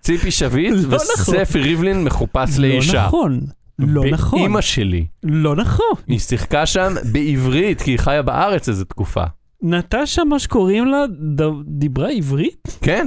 [0.00, 1.34] ציפי שביט לא נכון.
[1.34, 3.06] וספי ריבלין מחופש לא לאישה.
[3.06, 3.40] נכון.
[3.78, 4.38] לא נכון.
[4.38, 5.06] באימא שלי.
[5.22, 5.86] לא נכון.
[6.06, 9.24] היא שיחקה שם בעברית, כי היא חיה בארץ איזה תקופה.
[9.62, 11.04] נטשה, מה שקוראים לה,
[11.36, 11.42] ד-
[11.78, 12.78] דיברה עברית?
[12.82, 13.06] כן,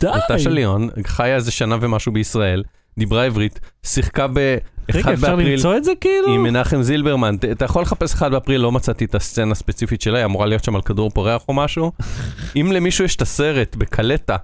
[0.00, 0.08] די.
[0.30, 2.62] נטשה ליאון חיה איזה שנה ומשהו בישראל,
[2.98, 6.28] דיברה עברית, שיחקה ב-1 רגע, אפשר באפריל למצוא את זה כאילו?
[6.34, 7.36] עם מנחם זילברמן.
[7.36, 10.64] ת- אתה יכול לחפש 1 באפריל, לא מצאתי את הסצנה הספציפית שלה, היא אמורה להיות
[10.64, 11.92] שם על כדור פורח או משהו.
[12.60, 14.36] אם למישהו יש את הסרט בקלטה,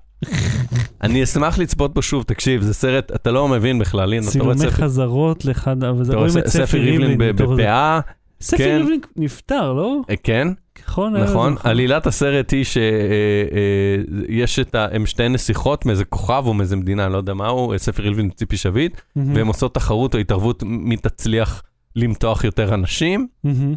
[1.02, 4.54] אני אשמח לצפות בו שוב, תקשיב, זה סרט, אתה לא מבין בכלל, הנה, אתה רואה
[4.54, 7.24] צילומי חזרות לאחד, אבל זה אתה רואה רואים את ספי ריבלין ב-.
[7.42, 8.00] בפאה,
[8.40, 8.76] ספי כן.
[8.80, 10.00] ריבלין נפטר, לא?
[10.10, 10.48] אה, כן,
[10.88, 11.16] נכון?
[11.16, 11.56] נכון.
[11.62, 14.86] עלילת הסרט היא שיש את ה...
[14.92, 18.56] הם שתי נסיכות מאיזה כוכב או מאיזה מדינה, לא יודע מה הוא, ספר רילבין וציפי
[18.56, 19.34] שביט, מהמם.
[19.36, 21.62] והם עושות תחרות או התערבות מי תצליח
[21.96, 23.74] למתוח יותר אנשים, מהמם.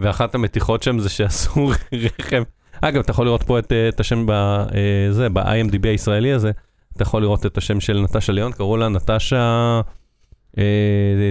[0.00, 1.70] ואחת המתיחות שם זה שעשו
[2.20, 2.42] רכב.
[2.80, 6.50] אגב, אתה יכול לראות פה את, אה, את השם בזה, ב-IMDb הישראלי הזה,
[6.96, 9.80] אתה יכול לראות את השם של נטשה ליאון, קראו לה נטשה, אה,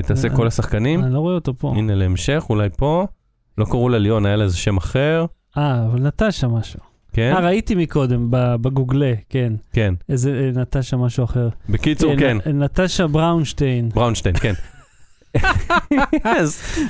[0.08, 1.74] תעשה אה, כל השחקנים, אני לא רואה אותו פה.
[1.78, 3.06] הנה להמשך, אולי פה,
[3.58, 5.26] לא קראו לה ליאון, היה לה איזה שם אחר,
[5.58, 6.80] אה, אבל נטשה משהו.
[7.14, 7.34] כן?
[7.36, 9.54] אה, ראיתי מקודם, בגוגלה, כן.
[9.74, 9.94] כן.
[10.10, 11.50] איזה אה, נטשה משהו אחר.
[11.70, 12.38] בקיצור, אה, כן.
[12.54, 13.90] נטשה בראונשטיין.
[13.90, 14.54] בראונשטיין, כן.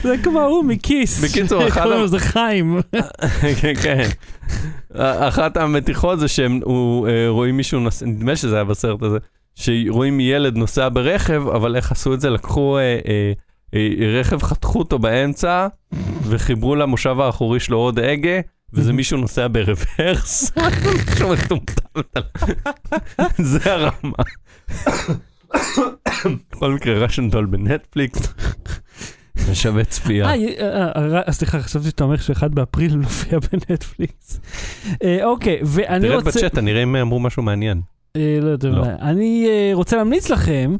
[0.03, 1.23] זה כמו הוא מכיס.
[1.23, 2.79] בקיצור, אחד קוראים ה- לזה חיים.
[3.61, 4.09] כן, כן.
[4.99, 6.59] אחת המתיחות זה שהם
[7.07, 7.79] אה, רואים מישהו.
[8.05, 9.17] נדמה שזה היה בסרט הזה,
[9.55, 12.29] שרואים ילד נוסע ברכב, אבל איך עשו את זה?
[12.29, 13.33] לקחו אה, אה,
[13.73, 15.67] אה, רכב, חתכו אותו באמצע,
[16.23, 18.39] וחיברו למושב האחורי שלו עוד הגה,
[18.73, 20.51] וזה מישהו נוסע ברוורס,
[21.11, 22.21] משהו מטומטם.
[23.51, 24.23] זה הרמה.
[26.51, 28.33] בכל מקרה, Russian Doll בנטפליקס,
[29.53, 30.25] שווה צפייה.
[30.25, 34.39] אה, אה, אה, אה, סליחה, חשבתי שאתה אומר שאחד באפריל מופיע בנטפליקס.
[35.03, 36.29] אה, אוקיי, ואני רוצה...
[36.29, 37.81] בצ'אט, נראה אם אמרו משהו מעניין.
[38.17, 38.81] אה, לא יודע, לא.
[38.81, 38.95] מה.
[39.01, 40.75] אני אה, רוצה להמליץ לכם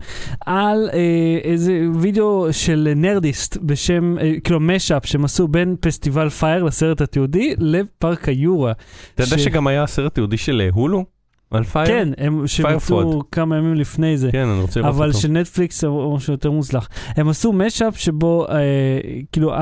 [0.45, 6.64] על אה, איזה וידאו של Nerdist בשם, אה, כאילו mashup שהם עשו בין פסטיבל Fyre
[6.63, 8.71] לסרט התיעודי לפארק היורה.
[9.15, 11.05] אתה יודע שגם היה סרט תיעודי של Hulu?
[11.56, 11.88] על Fyre?
[11.88, 13.24] כן, הם Fyre Fraud.
[13.32, 14.32] כמה ימים לפני זה.
[14.32, 15.20] כן, אני רוצה לראות אבל אותו.
[15.20, 16.89] שנטפליקס הוא משהו יותר מוצלח.
[17.16, 18.99] הם עשו mashup שבו, אה,
[19.32, 19.54] כאילו,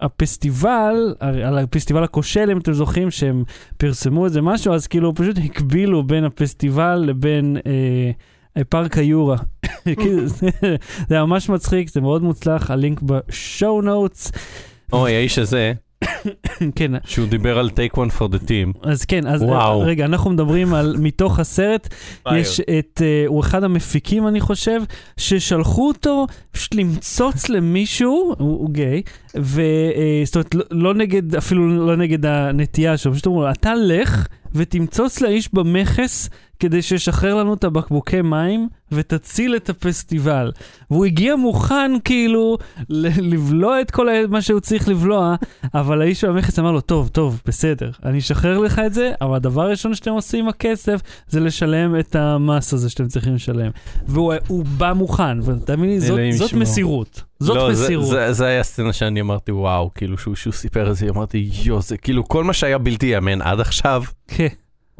[0.00, 3.44] הפסטיבל, על הפסטיבל הכושל, אם אתם זוכרים, שהם
[3.76, 8.10] פרסמו איזה משהו, אז כאילו פשוט הקבילו בין הפסטיבל לבין אה,
[8.56, 9.36] אה, פארק היורה.
[10.00, 10.48] כאילו, זה,
[11.08, 14.32] זה ממש מצחיק, זה מאוד מוצלח, הלינק ב show notes.
[14.92, 15.72] אוי, האיש הזה,
[16.76, 18.78] כן, שהוא דיבר על take one for the team.
[18.82, 19.80] אז כן, אז וואו.
[19.80, 21.94] רגע, אנחנו מדברים על מתוך הסרט,
[22.32, 24.80] יש את, uh, הוא אחד המפיקים אני חושב,
[25.16, 29.02] ששלחו אותו פשוט למצוץ למישהו, הוא, הוא גיי,
[29.34, 34.26] וזאת אומרת, לא, לא נגד, אפילו לא נגד הנטייה שלו, פשוט אמרו לו, אתה לך
[34.54, 36.30] ותמצוץ לאיש במכס
[36.62, 40.52] כדי שישחרר לנו את הבקבוקי מים ותציל את הפסטיבל.
[40.90, 42.58] והוא הגיע מוכן כאילו
[42.88, 45.34] לבלוע את כל מה שהוא צריך לבלוע,
[45.74, 49.62] אבל האיש במכס אמר לו, טוב, טוב, בסדר, אני אשחרר לך את זה, אבל הדבר
[49.62, 53.70] הראשון שאתם עושים עם הכסף זה לשלם את המס הזה שאתם צריכים לשלם.
[54.06, 56.52] והוא הוא בא מוכן, ותאמין לי, זאת, זאת.
[56.52, 57.22] מסירות.
[57.40, 58.06] זאת לא, זה- מסירות.
[58.10, 61.80] זה- זה היה סצנה שאני אמרתי, וואו, כאילו שהוא שהוא סיפר את זה, אמרתי, יו,
[61.82, 64.46] זה כאילו כל מה שהיה בלתי ייאמן עד עכשיו, כן.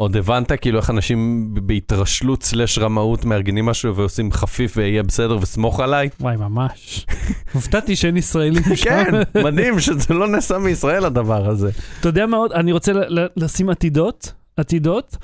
[0.03, 5.81] עוד הבנת כאילו איך אנשים בהתרשלות סלש רמאות מארגנים משהו ועושים חפיף ויהיה בסדר וסמוך
[5.81, 6.09] עליי.
[6.21, 7.07] וואי, ממש.
[7.55, 8.85] הופתעתי שאין ישראלים שם.
[8.91, 11.71] כן, מדהים שזה לא נעשה מישראל הדבר הזה.
[12.01, 12.53] אתה יודע מה עוד?
[12.53, 12.93] אני רוצה
[13.37, 15.17] לשים עתידות, עתידות.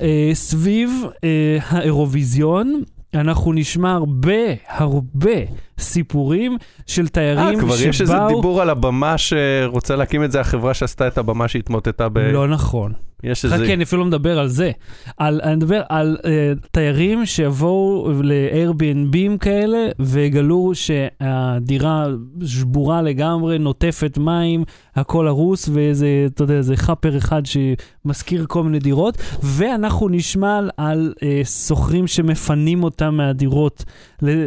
[0.00, 0.90] אה, סביב
[1.24, 2.82] אה, האירוויזיון,
[3.14, 5.36] אנחנו נשמע הרבה, הרבה
[5.78, 6.56] סיפורים
[6.86, 8.28] של אה, תיירים כבר יש איזה שבאו...
[8.28, 12.18] דיבור על הבמה שרוצה להקים את זה, החברה שעשתה את הבמה שהתמוטטה ב...
[12.18, 12.92] לא נכון.
[13.24, 13.56] יש איזה...
[13.56, 14.70] חכה, אני אפילו לא מדבר על זה.
[15.16, 16.26] על, אני מדבר על uh,
[16.70, 22.06] תיירים שיבואו ל-Airbnb כאלה ויגלו שהדירה
[22.44, 24.64] שבורה לגמרי, נוטפת מים,
[24.96, 31.14] הכל הרוס, ואיזה, אתה יודע, איזה חאפר אחד שמזכיר כל מיני דירות, ואנחנו נשמע על,
[31.16, 33.84] uh, שוכרים שמפנים אותם מהדירות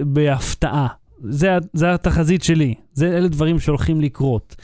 [0.05, 0.87] בהפתעה.
[1.23, 2.73] זה, זה התחזית שלי.
[2.93, 4.55] זה, אלה דברים שהולכים לקרות.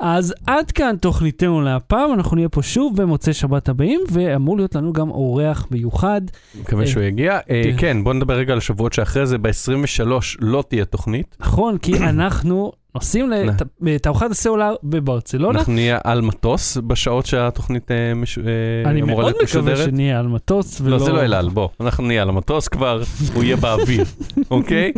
[0.00, 4.92] אז עד כאן תוכניתנו להפעם, אנחנו נהיה פה שוב במוצאי שבת הבאים, ואמור להיות לנו
[4.92, 6.20] גם אורח מיוחד.
[6.60, 7.38] מקווה אה, שהוא יגיע.
[7.50, 7.76] אה, כן.
[7.78, 11.36] כן, בוא נדבר רגע על השבועות שאחרי זה, ב-23 לא תהיה תוכנית.
[11.40, 15.58] נכון, כי אנחנו נוסעים לת- לתערוכת הסלולר בברצלונה.
[15.58, 19.90] אנחנו נהיה על מטוס בשעות שהתוכנית אה, אה, אני אמורה מאוד להיות מקווה משודרת.
[19.90, 20.90] שנהיה על מטוס ולא...
[20.98, 23.02] לא, זה לא אל על, בוא, אנחנו נהיה על המטוס כבר,
[23.34, 24.04] הוא יהיה באוויר,
[24.50, 24.92] אוקיי?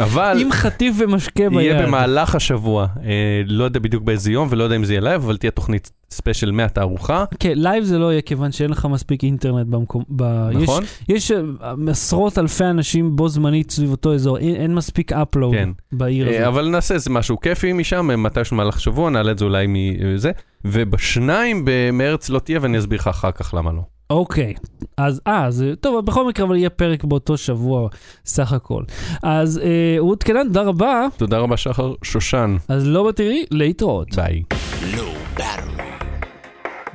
[0.00, 1.60] אבל עם חטיף ומשקה ביד.
[1.60, 3.10] יהיה במהלך השבוע, אה,
[3.46, 6.50] לא יודע בדיוק באיזה יום ולא יודע אם זה יהיה live, אבל תהיה תוכנית ספיישל
[6.50, 10.04] מהתערוכה, כן, live זה לא יהיה כיוון שאין לך מספיק אינטרנט במקום...
[10.08, 10.22] ב...
[10.50, 10.82] נכון?
[11.08, 15.54] יש, יש אה, עשרות אלפי אנשים בו זמנית סביב אותו אזור, אין, אין מספיק upload
[15.54, 15.68] כן.
[15.92, 16.46] בעיר אה, הזאת.
[16.46, 20.30] אבל נעשה איזה משהו כיפי משם, אה, מתישהו במהלך השבוע, נעלה את זה אולי מזה,
[20.64, 23.82] ובשניים במרץ לא תהיה ואני אסביר לך אחר כך למה לא.
[24.10, 24.54] אוקיי,
[24.96, 27.88] אז אה, אז טוב, בכל מקרה אבל יהיה פרק באותו שבוע
[28.26, 28.82] סך הכל.
[29.22, 34.14] אז אה, רות קנן, תודה רבה, תודה רבה שחר שושן, אז לא בתראי, להתראות.
[34.14, 34.42] ביי.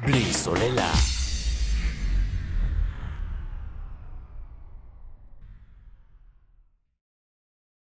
[0.06, 1.15] בלי סוללה.